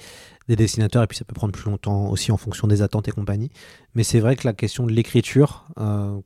[0.48, 3.12] des dessinateurs et puis ça peut prendre plus longtemps aussi en fonction des attentes et
[3.12, 3.50] compagnie.
[3.94, 6.18] Mais c'est vrai que la question de l'écriture euh,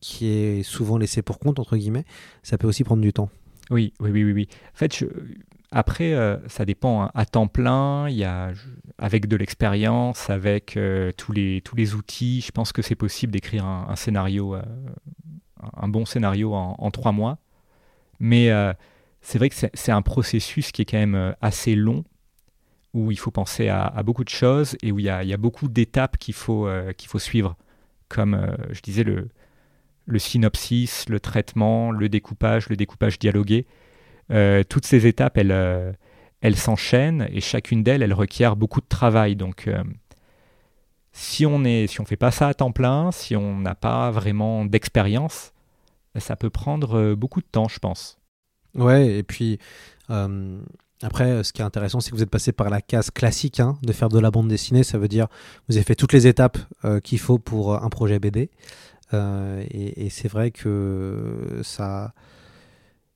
[0.00, 2.06] qui est souvent laissée pour compte entre guillemets,
[2.42, 3.30] ça peut aussi prendre du temps.
[3.70, 4.32] Oui, oui, oui, oui.
[4.32, 4.48] oui.
[4.74, 5.04] En fait,
[5.70, 7.02] après, euh, ça dépend.
[7.02, 7.10] hein.
[7.14, 8.52] À temps plein, il y a,
[8.98, 13.32] avec de l'expérience, avec euh, tous, les, tous les outils, je pense que c'est possible
[13.32, 14.62] d'écrire un, scénario, euh,
[15.76, 17.38] un bon scénario en, trois mois.
[18.20, 18.50] Mais
[19.20, 22.04] c'est vrai que c'est un processus qui est quand même assez long,
[22.94, 25.28] où il faut penser à, à beaucoup de choses et où il y a, il
[25.28, 27.56] y a beaucoup d'étapes qu'il faut, qu'il faut suivre.
[28.08, 29.28] Comme je disais, le,
[30.06, 33.66] le synopsis, le traitement, le découpage, le découpage dialogué.
[34.30, 35.92] Euh, toutes ces étapes, elles, euh,
[36.40, 39.36] elles s'enchaînent et chacune d'elles, elle requiert beaucoup de travail.
[39.36, 39.82] Donc, euh,
[41.12, 44.10] si on est, si on fait pas ça à temps plein, si on n'a pas
[44.10, 45.52] vraiment d'expérience,
[46.16, 48.18] ça peut prendre beaucoup de temps, je pense.
[48.74, 49.58] Ouais, et puis
[51.02, 53.76] après, ce qui est intéressant, c'est que vous êtes passé par la case classique hein,
[53.82, 54.82] de faire de la bande dessinée.
[54.82, 55.26] Ça veut dire
[55.68, 56.58] vous avez fait toutes les étapes
[57.02, 58.50] qu'il faut pour un projet BD.
[59.14, 62.12] Euh, et c'est vrai que ça,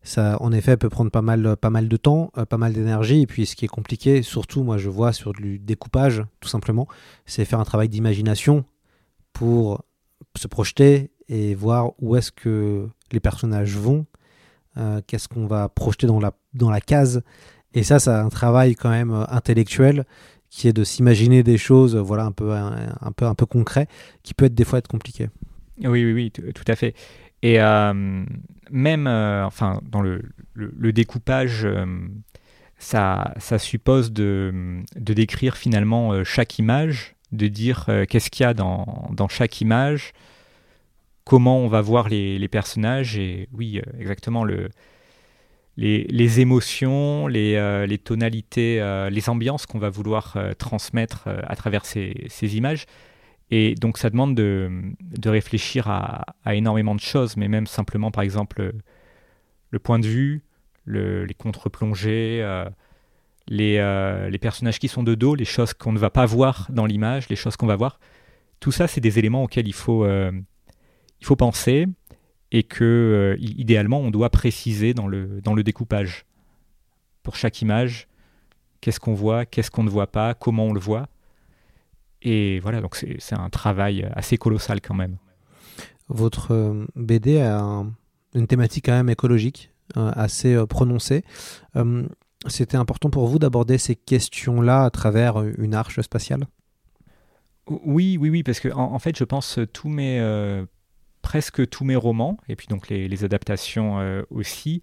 [0.02, 3.22] ça, en effet, peut prendre pas mal, pas mal de temps, euh, pas mal d'énergie.
[3.22, 6.88] Et puis, ce qui est compliqué, surtout, moi, je vois sur du découpage, tout simplement,
[7.26, 8.64] c'est faire un travail d'imagination
[9.32, 9.84] pour
[10.36, 14.06] se projeter et voir où est-ce que les personnages vont,
[14.78, 17.22] euh, qu'est-ce qu'on va projeter dans la, dans la case.
[17.74, 20.06] Et ça, c'est un travail quand même intellectuel
[20.48, 23.86] qui est de s'imaginer des choses, voilà, un peu, un, un peu, un peu concret,
[24.22, 25.28] qui peut être des fois être compliqué.
[25.80, 26.94] Oui, oui, oui, tout, à fait.
[27.42, 27.58] Et
[28.70, 30.22] même, euh, enfin, dans le,
[30.92, 31.66] découpage,
[32.78, 38.54] ça, suppose de, décrire finalement euh, chaque image, de dire euh, qu'est-ce qu'il y a
[38.54, 40.12] dans, chaque image,
[41.24, 44.68] comment on va voir les, personnages, et oui, exactement, le,
[45.76, 52.86] les, émotions, les, tonalités, les ambiances qu'on va vouloir transmettre à travers ces images.
[53.50, 58.10] Et donc ça demande de, de réfléchir à, à énormément de choses, mais même simplement,
[58.10, 58.72] par exemple,
[59.70, 60.42] le point de vue,
[60.84, 62.64] le- les contre-plongées, euh,
[63.48, 66.68] les, euh, les personnages qui sont de dos, les choses qu'on ne va pas voir
[66.70, 67.98] dans l'image, les choses qu'on va voir.
[68.60, 70.30] Tout ça, c'est des éléments auxquels il faut, euh,
[71.20, 71.86] il faut penser
[72.52, 76.24] et que, idéalement, on doit préciser dans le, dans le découpage.
[77.22, 78.08] Pour chaque image,
[78.80, 81.08] qu'est-ce qu'on voit, qu'est-ce qu'on ne voit pas, comment on le voit.
[82.22, 85.16] Et voilà, donc c'est un travail assez colossal quand même.
[86.08, 87.84] Votre euh, BD a
[88.34, 91.24] une thématique quand même écologique euh, assez euh, prononcée.
[92.46, 96.46] C'était important pour vous d'aborder ces questions-là à travers une arche spatiale?
[97.68, 100.64] Oui, oui, oui, parce que en, fait, je pense tous mes
[101.20, 104.80] presque tous mes romans et puis donc les, adaptations aussi,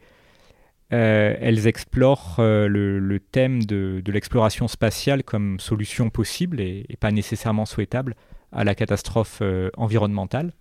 [0.89, 8.15] elles explorent le, thème de, l'exploration spatiale comme solution possible et, pas nécessairement souhaitable
[8.51, 9.41] à la catastrophe
[9.75, 10.53] environnementale.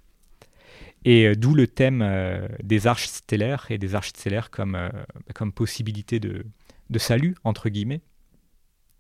[1.06, 4.88] Et euh, d'où le thème euh, des arches stellaires et des arches stellaires comme, euh,
[5.34, 6.44] comme possibilité de,
[6.90, 8.00] de, salut, entre guillemets.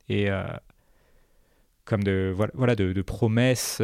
[0.08, 0.28] Et
[1.84, 3.82] comme de, voilà, de, promesses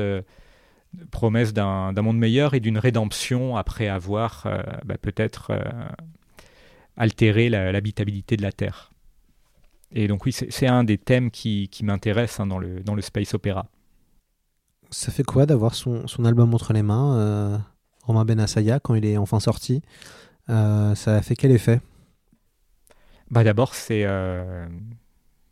[1.52, 4.46] d'un monde meilleur et d'une rédemption après avoir
[4.84, 5.50] bah, peut-être
[6.96, 8.92] altéré l'habitabilité de la Terre.
[9.92, 13.02] Et donc oui, c'est un des thèmes qui, qui m'intéresse hein, dans, le, dans le
[13.02, 13.66] space opéra.
[14.90, 17.62] Ça fait quoi d'avoir son, son, album entre les mains
[18.02, 19.82] Romain Benassaya, quand il est enfin sorti.
[20.50, 21.80] Euh, ça a fait quel effet?
[23.30, 24.66] Bah D'abord, c'est euh,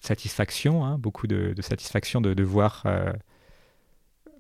[0.03, 3.13] satisfaction, hein, beaucoup de, satisfaction de, voir euh,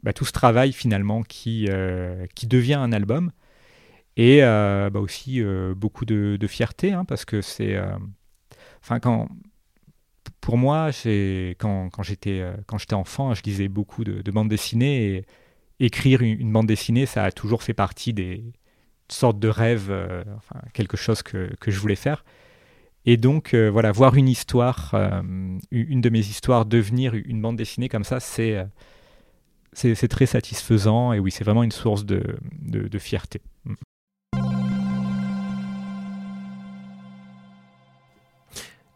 [0.02, 1.68] bah, tout ce travail finalement qui,
[2.34, 3.30] qui devient un album.
[4.16, 5.42] Et bah, aussi
[5.76, 7.78] beaucoup de, fierté, hein, parce que c'est.
[8.82, 9.28] Enfin, quand.
[10.40, 10.90] Pour moi,
[11.58, 12.42] quand, quand j'étais
[12.92, 15.26] enfant, je lisais beaucoup de, bandes dessinées et
[15.80, 18.44] écrire une, bande dessinée, ça a toujours fait partie des
[19.08, 20.22] sortes de rêves, euh,
[20.72, 22.24] quelque chose que, que, je voulais faire.
[23.06, 25.22] Et donc, euh, voilà, voir une histoire, euh,
[25.70, 28.64] une de mes histoires devenir une bande dessinée comme ça, c'est
[29.72, 31.12] c'est très satisfaisant.
[31.12, 33.40] Et oui, c'est vraiment une source de, de, fierté.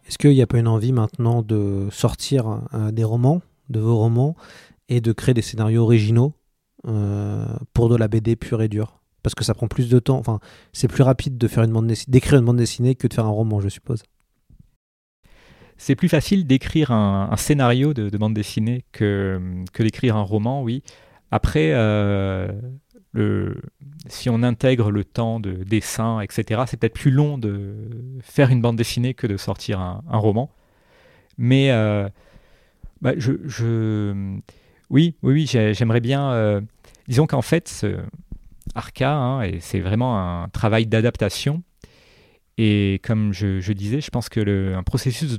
[0.06, 2.60] Est-ce qu'il n'y a pas une envie maintenant de sortir
[2.92, 3.40] des romans,
[3.70, 4.36] de vos romans,
[4.88, 6.34] et de créer des scénarios originaux
[6.86, 9.00] euh, pour de la BD pure et dure?
[9.22, 10.18] Parce que ça prend plus de temps.
[10.18, 10.40] Enfin,
[10.72, 13.70] c'est plus rapide de une d'écrire une bande dessinée que de faire un roman, je
[13.70, 14.02] suppose.
[15.76, 19.40] C'est plus facile d'écrire un, scénario de, bande dessinée que,
[19.72, 20.82] que d'écrire un roman, oui.
[21.30, 22.52] Après, euh,
[24.09, 27.74] si on intègre le temps de dessin, etc., c'est peut-être plus long de
[28.22, 30.50] faire une bande dessinée que de sortir un, roman.
[31.38, 32.09] Mais euh,
[33.00, 33.12] bah,
[34.90, 36.62] oui, oui, j'aimerais bien
[37.09, 37.87] Disons qu'en fait,
[38.74, 41.62] Arca, hein, c'est vraiment un travail d'adaptation.
[42.57, 45.38] Et comme je, disais, je pense que un processus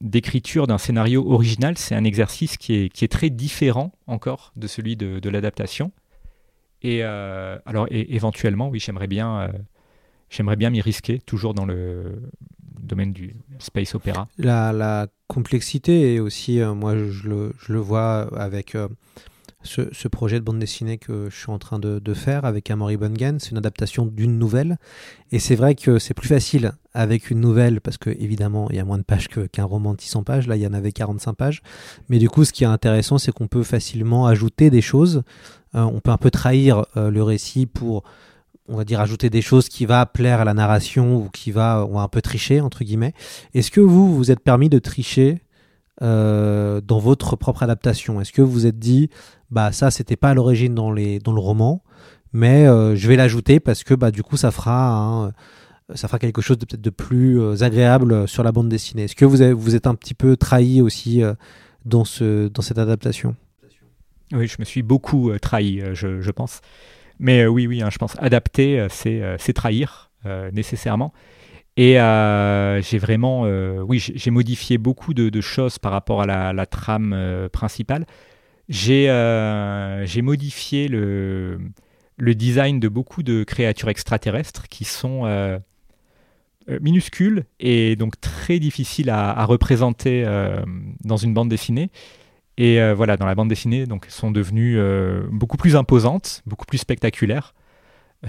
[0.00, 5.28] d'écriture d'un scénario original, c'est un exercice qui est, très différent encore de celui de,
[5.28, 5.92] l'adaptation.
[6.82, 9.48] Et euh, alors, éventuellement, oui, j'aimerais bien, euh,
[10.30, 12.30] j'aimerais bien m'y risquer, toujours dans le
[12.80, 14.28] domaine du space opéra.
[14.38, 18.76] La, complexité, et aussi, euh, moi, je le, je le, vois avec
[19.66, 23.38] ce, projet de bande dessinée que je suis en train de, faire avec Amory Bongen.
[23.38, 24.78] C'est une adaptation d'une nouvelle.
[25.32, 28.78] Et c'est vrai que c'est plus facile avec une nouvelle parce que, évidemment, il y
[28.78, 30.46] a moins de pages qu'un roman de 600 pages.
[30.46, 31.62] Là, il y en avait 45 pages.
[32.08, 35.22] Mais du coup, ce qui est intéressant, c'est qu'on peut facilement ajouter des choses.
[35.74, 38.04] Euh, on peut un peu trahir euh, le récit pour
[38.68, 41.86] on va dire ajouter des choses qui va plaire à la narration ou qui va
[41.94, 43.14] un peu tricher entre guillemets.
[43.54, 45.40] Est-ce que vous vous êtes permis de tricher
[46.02, 49.08] euh, dans votre propre adaptation Est-ce que vous vous êtes dit,
[49.50, 51.82] bah ça c'était pas à l'origine dans, dans le roman,
[52.32, 55.32] mais euh, je vais l'ajouter parce que bah, du coup ça fera,
[55.94, 59.04] ça fera quelque chose de peut-être de plus euh, agréable sur la bande dessinée.
[59.04, 61.22] Est-ce que vous, avez, vous êtes un petit peu trahi aussi
[61.86, 63.34] dans, ce, dans cette adaptation?
[64.32, 66.60] Oui, je me suis beaucoup trahi, je, je, pense.
[67.18, 70.10] Mais oui, oui, hein, je pense adapter, c'est trahir
[70.52, 71.14] nécessairement.
[71.76, 76.66] Et euh, j'ai vraiment, euh, oui, j'ai modifié beaucoup de, choses par rapport à la,
[76.66, 78.06] trame euh, principale.
[78.68, 79.08] J'ai
[80.22, 81.58] modifié le,
[82.18, 85.60] design de beaucoup de créatures extraterrestres qui sont
[86.80, 90.24] minuscules et donc très difficiles à, représenter
[91.04, 91.90] dans une bande dessinée.
[92.56, 94.80] Et voilà, dans la bande dessinée, donc, sont devenues
[95.30, 97.54] beaucoup plus imposantes, beaucoup plus spectaculaires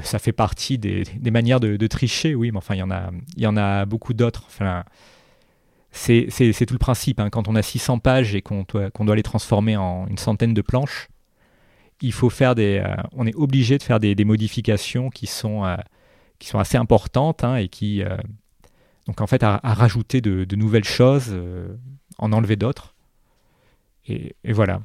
[0.04, 2.80] ça fait partie des, manières de, tricher, oui, mais enfin, il
[3.38, 4.44] y en a, beaucoup d'autres.
[4.48, 4.84] Enfin,
[5.92, 7.20] c'est tout le principe.
[7.20, 7.30] Hein.
[7.30, 11.10] Quand on a 600 pages et qu'on doit, les transformer en une centaine de planches,
[12.02, 15.78] il faut faire des, euh, on est obligé de faire des, modifications qui sont, euh,
[16.38, 18.18] qui sont assez importantes hein, et qui, euh,
[19.08, 21.36] donc en fait, à, rajouter de, nouvelles choses,
[22.18, 22.94] en enlever d'autres.
[24.08, 24.82] Et, et, voilà.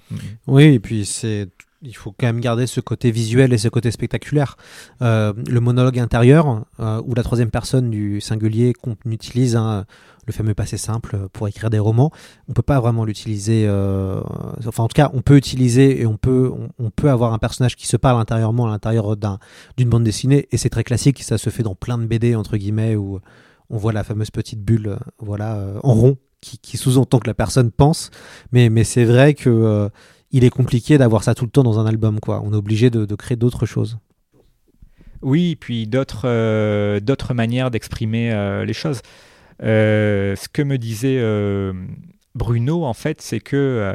[0.46, 1.48] Oui, et puis c'est
[1.82, 4.56] il faut quand même garder ce côté visuel et ce côté spectaculaire.
[5.02, 9.84] Euh, le monologue intérieur, euh, ou la troisième personne du singulier qu'on utilise, hein,
[10.26, 12.12] le fameux passé simple pour écrire des romans,
[12.48, 13.64] on peut pas vraiment l'utiliser.
[13.66, 14.20] euh,
[14.66, 17.74] enfin, en tout cas, on peut utiliser et on peut, on, peut avoir un personnage
[17.74, 19.38] qui se parle intérieurement à l'intérieur d'un-
[19.76, 21.22] d'une bande dessinée, et c'est très classique.
[21.22, 23.18] Ça se fait dans plein de BD entre guillemets où
[23.70, 27.26] on voit la fameuse petite bulle, euh, voilà, euh, en rond, qui, qui sous-entend que
[27.26, 28.10] la personne pense.
[28.52, 29.88] Mais, mais c'est vrai que euh,
[30.32, 32.42] il est compliqué d'avoir ça tout le temps dans un album, quoi.
[32.44, 33.98] On est obligé de, créer d'autres choses.
[35.20, 39.02] Oui, puis d'autres euh, d'autres manières d'exprimer euh, les choses.
[39.62, 41.22] Euh, ce que me disait
[42.34, 43.94] Bruno, en fait, c'est que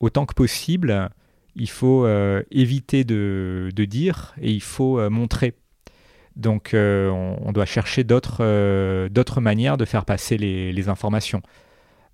[0.00, 1.10] autant que possible,
[1.54, 2.08] il faut
[2.50, 5.54] éviter de, de dire et il faut montrer.
[6.34, 11.42] Donc, on, doit chercher d'autres d'autres manières de faire passer les informations.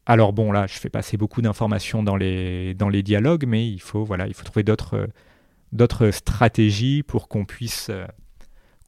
[0.07, 2.75] Alors bon, là, je fais passer beaucoup d'informations dans les,
[3.05, 4.07] dialogues, mais il faut,
[4.45, 5.07] trouver d'autres euh,
[5.73, 8.05] d'autres stratégies pour qu'on puisse euh,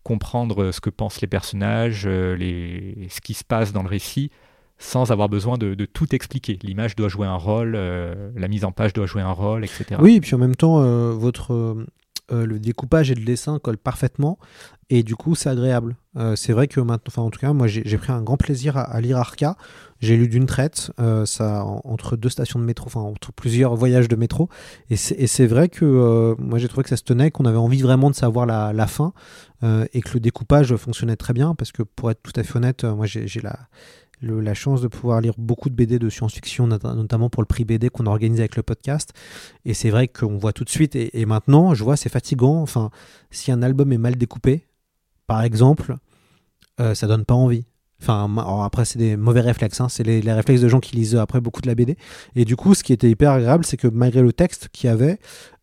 [0.05, 4.31] comprendre ce que pensent les personnages, euh, les, ce qui se passe dans le récit,
[4.79, 6.59] sans avoir besoin de, tout expliquer.
[6.63, 9.97] L'image doit jouer un rôle, euh, la mise en page doit jouer un rôle, etc.
[9.99, 11.87] Oui, et puis en même temps, euh, votre
[12.33, 14.39] euh, le découpage et le dessin collent parfaitement,
[14.91, 15.97] et du coup, c'est agréable.
[16.17, 18.77] Euh, c'est vrai que maintenant, enfin en tout cas, moi j'ai pris un grand plaisir
[18.77, 19.57] à, lire Arca.
[20.01, 23.75] J'ai lu d'une traite, euh, ça en- entre deux stations de métro, enfin entre plusieurs
[23.75, 24.49] voyages de métro,
[24.91, 28.11] et c'est vrai que moi j'ai trouvé que ça se tenait, qu'on avait envie vraiment
[28.11, 29.13] de savoir la, la fin,
[29.63, 32.85] et que le découpage fonctionnait très bien, parce que pour être tout à fait honnête,
[32.85, 33.59] moi j'ai la
[34.23, 37.65] la chance de pouvoir lire beaucoup de BD de science-fiction, not- notamment pour le prix
[37.65, 39.13] BD qu'on organise avec le podcast.
[39.65, 42.63] Et c'est vrai qu'on voit tout de suite, et, maintenant, je vois, c'est fatigant.
[42.63, 42.91] Enfin,
[43.31, 44.67] si un album est mal découpé,
[45.27, 45.97] par exemple,
[46.81, 47.65] euh, ça donne pas envie.
[48.03, 48.29] Enfin,
[48.65, 49.81] après, c'est des mauvais réflexes.
[49.81, 49.89] hein.
[49.89, 51.97] C'est les, les réflexes de gens qui lisent après beaucoup de la BD.
[52.37, 54.93] Et du coup, ce qui était hyper agréable, c'est que malgré le texte qu'il y
[54.93, 55.19] avait,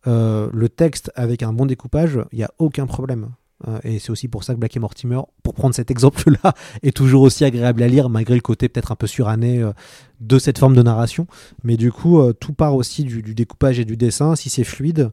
[0.08, 3.28] euh, le texte avec un bon découpage, il n'y a aucun problème.
[3.68, 6.96] Euh, et c'est aussi pour ça que Black et Mortimer, pour prendre cet exemple-là, est
[6.96, 9.72] toujours aussi agréable à lire, malgré le côté peut-être un peu suranné euh,
[10.20, 11.26] de cette forme de narration.
[11.64, 14.36] Mais du coup, euh, tout part aussi du, découpage et du dessin.
[14.36, 15.10] Si c'est fluide,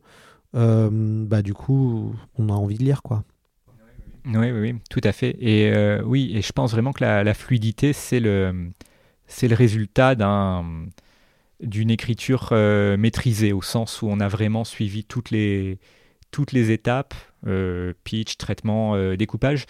[0.54, 3.24] bah du coup, on a envie de lire, quoi.
[4.26, 5.38] Oui, oui, tout à fait.
[5.39, 5.72] Et
[6.04, 8.72] oui, et je pense vraiment que la, fluidité, c'est le,
[9.28, 10.66] c'est le résultat d'un,
[11.62, 12.52] d'une écriture
[12.97, 15.78] maîtrisée, au sens où on a vraiment suivi toutes les,
[16.32, 17.14] toutes les étapes,
[18.04, 19.66] pitch, traitement, euh, découpage,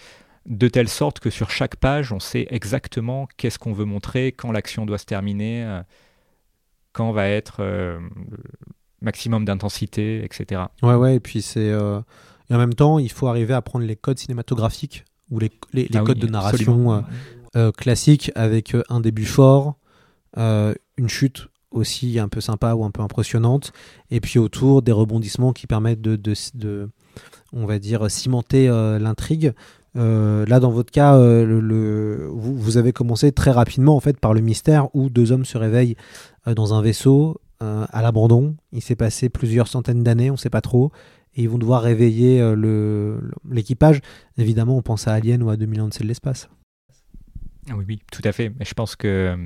[0.46, 4.52] de telle sorte que sur chaque page, on sait exactement qu'est-ce qu'on veut montrer, quand
[4.52, 5.82] l'action doit se terminer, euh,
[6.92, 7.98] quand va être euh,
[8.30, 8.38] le
[9.00, 10.62] maximum d'intensité, etc.
[10.82, 11.70] Ouais, ouais, et puis c'est.
[11.70, 12.00] euh,
[12.50, 15.86] Et en même temps, il faut arriver à prendre les codes cinématographiques ou les, les,
[15.86, 17.00] les Ah oui, codes de narration euh,
[17.56, 19.76] euh, classiques avec euh, un début fort,
[20.36, 23.72] euh, une chute aussi un peu sympa ou un peu impressionnante,
[24.10, 26.88] et puis autour des rebondissements qui permettent de, de, de-
[27.52, 29.52] on va dire, cimenter euh, l'intrigue.
[29.96, 34.40] Euh, là, dans votre cas, euh, vous, avez commencé très rapidement en fait par le
[34.40, 35.96] mystère où deux hommes se réveillent
[36.46, 38.56] dans un vaisseau à l'abandon.
[38.72, 40.92] Il s'est passé plusieurs centaines d'années, on ne sait pas trop,
[41.34, 44.00] et ils vont devoir réveiller le- l'équipage.
[44.38, 46.48] Évidemment, on pense à Alien ou à 2000 ans de l'espace.
[47.68, 48.52] Ah Oui, oui, tout à fait.
[48.60, 49.36] Je pense que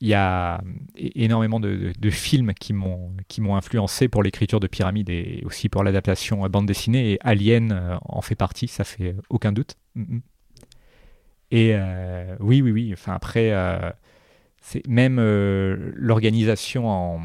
[0.00, 0.62] il y a
[0.96, 5.68] é- énormément de, films qui m'ont qui m'ont influencé pour l'écriture de Pyramide et aussi
[5.68, 7.12] pour l'adaptation à bande dessinée.
[7.12, 9.76] Et Alien euh, en fait partie, ça fait aucun doute.
[9.94, 10.22] Mhm.
[11.50, 12.90] Et euh, oui, oui, oui.
[12.92, 13.90] Enfin après, euh,
[14.60, 17.20] c'est même euh, l'organisation en,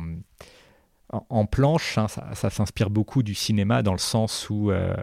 [1.09, 4.95] en planche, hein, ça, ça s'inspire beaucoup du cinéma dans le sens où euh,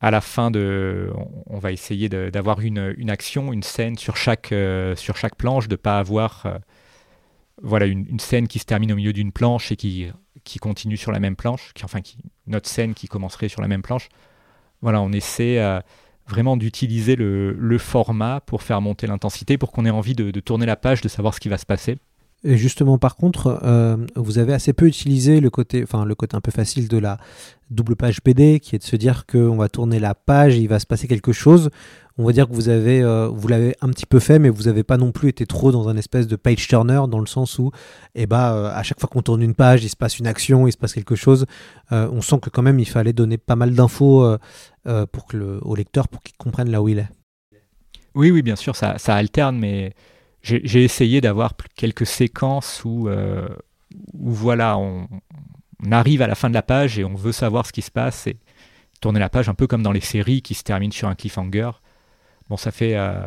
[0.00, 1.10] à la fin de,
[1.46, 4.94] on, va essayer d'avoir une, action, une scène sur chaque, euh,
[5.38, 6.58] planche, de pas avoir euh,
[7.62, 10.12] voilà, une, scène qui se termine au milieu d'une planche et qui,
[10.60, 13.82] continue sur la même planche, qui, enfin, qui, notre scène qui commencerait sur la même
[13.82, 14.08] planche.
[14.82, 15.80] Voilà, on essaie euh,
[16.28, 20.76] vraiment d'utiliser le, format pour faire monter l'intensité, pour qu'on ait envie de tourner la
[20.76, 21.98] page, de savoir ce qui va se passer.
[22.46, 26.86] Et justement, par contre, euh, vous avez assez peu utilisé le côté, un peu facile
[26.86, 27.18] de la
[27.70, 30.78] double page BD, qui est de se dire qu'on va tourner la page, il va
[30.78, 31.70] se passer quelque chose.
[32.18, 34.64] On va dire que vous avez, euh, vous l'avez un petit peu fait, mais vous
[34.64, 37.58] n'avez pas non plus été trop dans un espèce de page turner, dans le sens
[37.58, 37.72] où,
[38.14, 40.68] eh ben, euh, à chaque fois qu'on tourne une page, il se passe une action,
[40.68, 41.46] il se passe quelque chose.
[41.90, 44.36] On sent que quand même, il fallait donner pas mal d'infos
[45.10, 47.08] pour que au lecteur, pour qu'il comprenne là où il est.
[48.14, 49.92] Oui, oui, bien sûr, ça, ça alterne, mais
[50.46, 53.48] j'ai essayé d'avoir quelques séquences où, euh,
[54.14, 55.08] voilà, on,
[55.90, 58.26] arrive à la fin de la page et on veut savoir ce qui se passe
[58.26, 58.36] et
[59.00, 61.70] tourner la page un peu comme dans les séries qui se terminent sur un cliffhanger.
[62.48, 62.96] Bon, ça fait.
[62.96, 63.26] euh,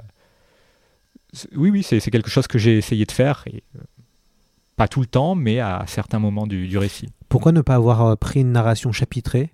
[1.56, 3.82] oui, oui, c'est quelque chose que j'ai essayé de faire, euh,
[4.78, 7.10] pas tout le temps, mais à certains moments du, du récit.
[7.28, 9.54] Pourquoi ne pas avoir pris une narration chapitrée?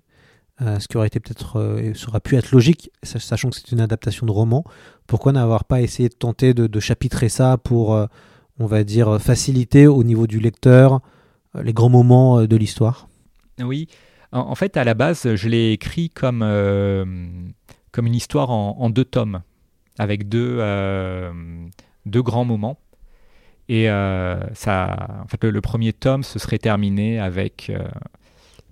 [0.60, 4.26] Ce qui aurait été peut-être, ça aurait pu être logique, sachant que c'est une adaptation
[4.26, 4.64] de roman.
[5.06, 7.90] Pourquoi n'avoir pas essayé de tenter de, chapitrer ça pour,
[8.58, 11.00] on va dire, faciliter au niveau du lecteur
[11.54, 13.08] les grands moments de l'histoire?
[13.60, 13.88] Oui,
[14.32, 16.40] en, fait, à la base, je l'ai écrit comme,
[17.92, 19.42] comme une histoire en, deux tomes,
[19.98, 20.58] avec deux,
[22.06, 22.78] deux grands moments.
[23.68, 23.86] Et
[24.54, 27.70] ça, en fait, le, premier tome se serait terminé avec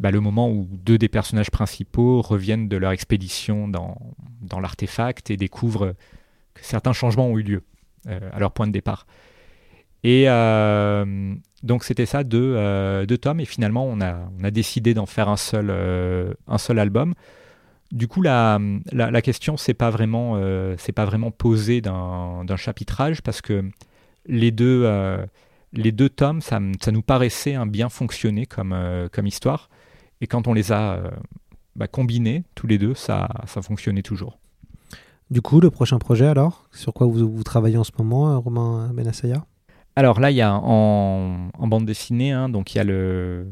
[0.01, 3.97] bah, le moment où deux des personnages principaux reviennent de leur expédition dans,
[4.41, 5.95] dans l'artefact et découvrent
[6.55, 7.63] que certains changements ont eu lieu
[8.09, 9.07] euh, à leur point de départ.
[10.03, 14.51] Et euh, donc c'était ça, deux, euh, deux, tomes, et finalement on a, on a
[14.51, 15.71] décidé d'en faire un seul,
[16.47, 17.15] un seul album.
[17.93, 18.59] Du coup, la,
[18.93, 20.39] la, la question c'est pas vraiment,
[20.77, 23.65] c'est pas vraiment posée d'un chapitrage parce que
[24.27, 24.87] les deux,
[25.73, 28.77] les deux tomes, ça, ça, nous paraissait un bien fonctionner comme,
[29.13, 29.71] comme histoire.
[30.21, 31.11] Et quand on les a euh,
[31.77, 34.39] bah, combinés, tous les deux, ça, ça fonctionnait toujours.
[35.31, 36.69] Du coup, le prochain projet alors?
[36.73, 39.45] Sur quoi vous, vous travaillez en ce moment, euh, Romain Benassaya?
[39.97, 43.47] Alors là, il y a en, bande dessinée, hein, donc il y a le,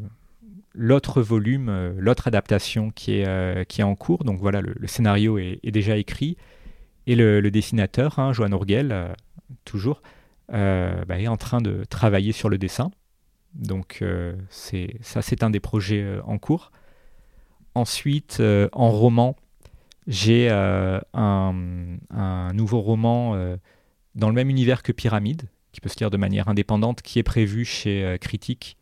[0.74, 4.24] l'autre volume, euh, l'autre adaptation qui est, qui est en cours.
[4.24, 6.36] Donc voilà, le, scénario est, déjà écrit.
[7.06, 9.14] Et le, dessinateur, hein, Johan Orgel,
[9.64, 10.02] toujours,
[10.48, 12.90] bah, est en train de travailler sur le dessin.
[13.54, 16.72] Donc euh, c'est ça, c'est un des projets euh, en cours.
[17.74, 19.36] Ensuite, euh, en roman,
[20.06, 21.52] j'ai un,
[22.54, 23.36] nouveau roman
[24.16, 27.22] dans le même univers que Pyramide, qui peut se lire de manière indépendante, qui est
[27.22, 28.76] prévu chez Critique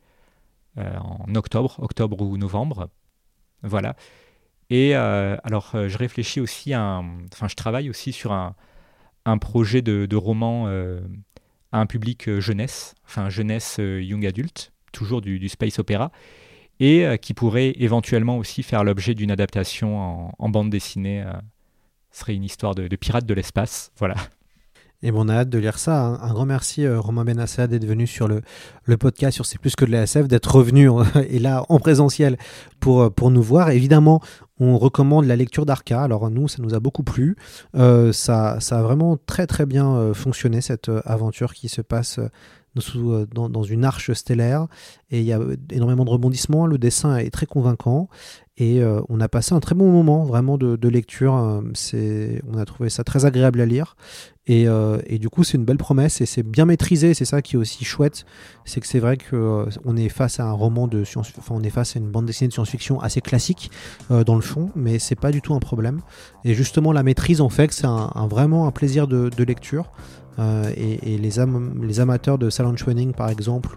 [0.76, 2.88] en octobre, octobre ou novembre.
[3.62, 3.96] Voilà.
[4.70, 7.02] Et alors, je réfléchis aussi à
[7.34, 8.54] enfin, je travaille aussi sur un,
[9.38, 10.68] projet de, de roman
[11.72, 16.10] à un public euh, jeunesse, enfin jeunesse euh, young adulte, toujours du, space opéra,
[16.80, 21.24] et euh, qui pourrait éventuellement aussi faire l'objet d'une adaptation en, bande dessinée.
[22.10, 24.16] ce serait une histoire de, pirates de l'espace, voilà.
[25.02, 26.04] Et bon, on a hâte de lire ça.
[26.04, 26.18] Hein.
[26.22, 28.42] Un grand merci Romain Benassa d'être venu sur le,
[28.84, 30.90] le, podcast sur C'est plus que de la SF, d'être revenu
[31.28, 32.36] et là en présentiel
[32.80, 33.70] pour, pour nous voir.
[33.70, 34.20] Évidemment,
[34.60, 36.02] on recommande la lecture d'Arca.
[36.02, 37.36] Alors nous, ça nous a beaucoup plu.
[37.74, 41.80] Euh, ça, ça a vraiment très très bien euh, fonctionné cette euh, aventure qui se
[41.80, 42.20] passe
[42.74, 44.68] dans, une arche stellaire.
[45.10, 45.40] Et il y a
[45.72, 46.66] énormément de rebondissements.
[46.66, 48.08] Le dessin est très convaincant.
[48.58, 51.64] Et on a passé un très bon moment vraiment de, lecture.
[51.74, 53.96] c'est, on a trouvé ça très agréable à lire.
[54.50, 57.14] Euh, et, du coup, c'est une belle promesse et c'est bien maîtrisé.
[57.14, 58.24] C'est ça qui est aussi chouette.
[58.64, 61.62] C'est que c'est vrai qu'on euh, est face à un roman de science enfin, on
[61.62, 63.70] est face à une bande dessinée de science-fiction assez classique
[64.10, 66.00] euh, dans le fond, mais c'est pas du tout un problème.
[66.44, 67.86] Et justement, la maîtrise en fait que c'est
[68.28, 69.90] vraiment un plaisir de, lecture.
[70.76, 71.30] Et, les,
[71.82, 73.76] les, amateurs de Salon Training par exemple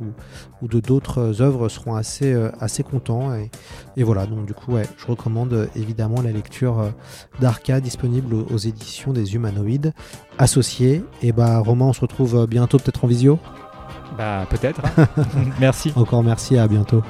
[0.62, 5.06] ou, de d'autres œuvres seront assez, assez contents et, voilà donc du coup ouais, je
[5.08, 6.92] recommande évidemment la lecture
[7.42, 9.94] d'Arca disponible aux, aux éditions des humanoïdes
[10.38, 11.04] associé.
[11.22, 13.40] Et bah Romain, on se retrouve bientôt peut-être en visio?
[14.18, 14.82] Bah peut-être.
[15.60, 15.92] merci.
[15.96, 17.04] Encore merci, à bientôt.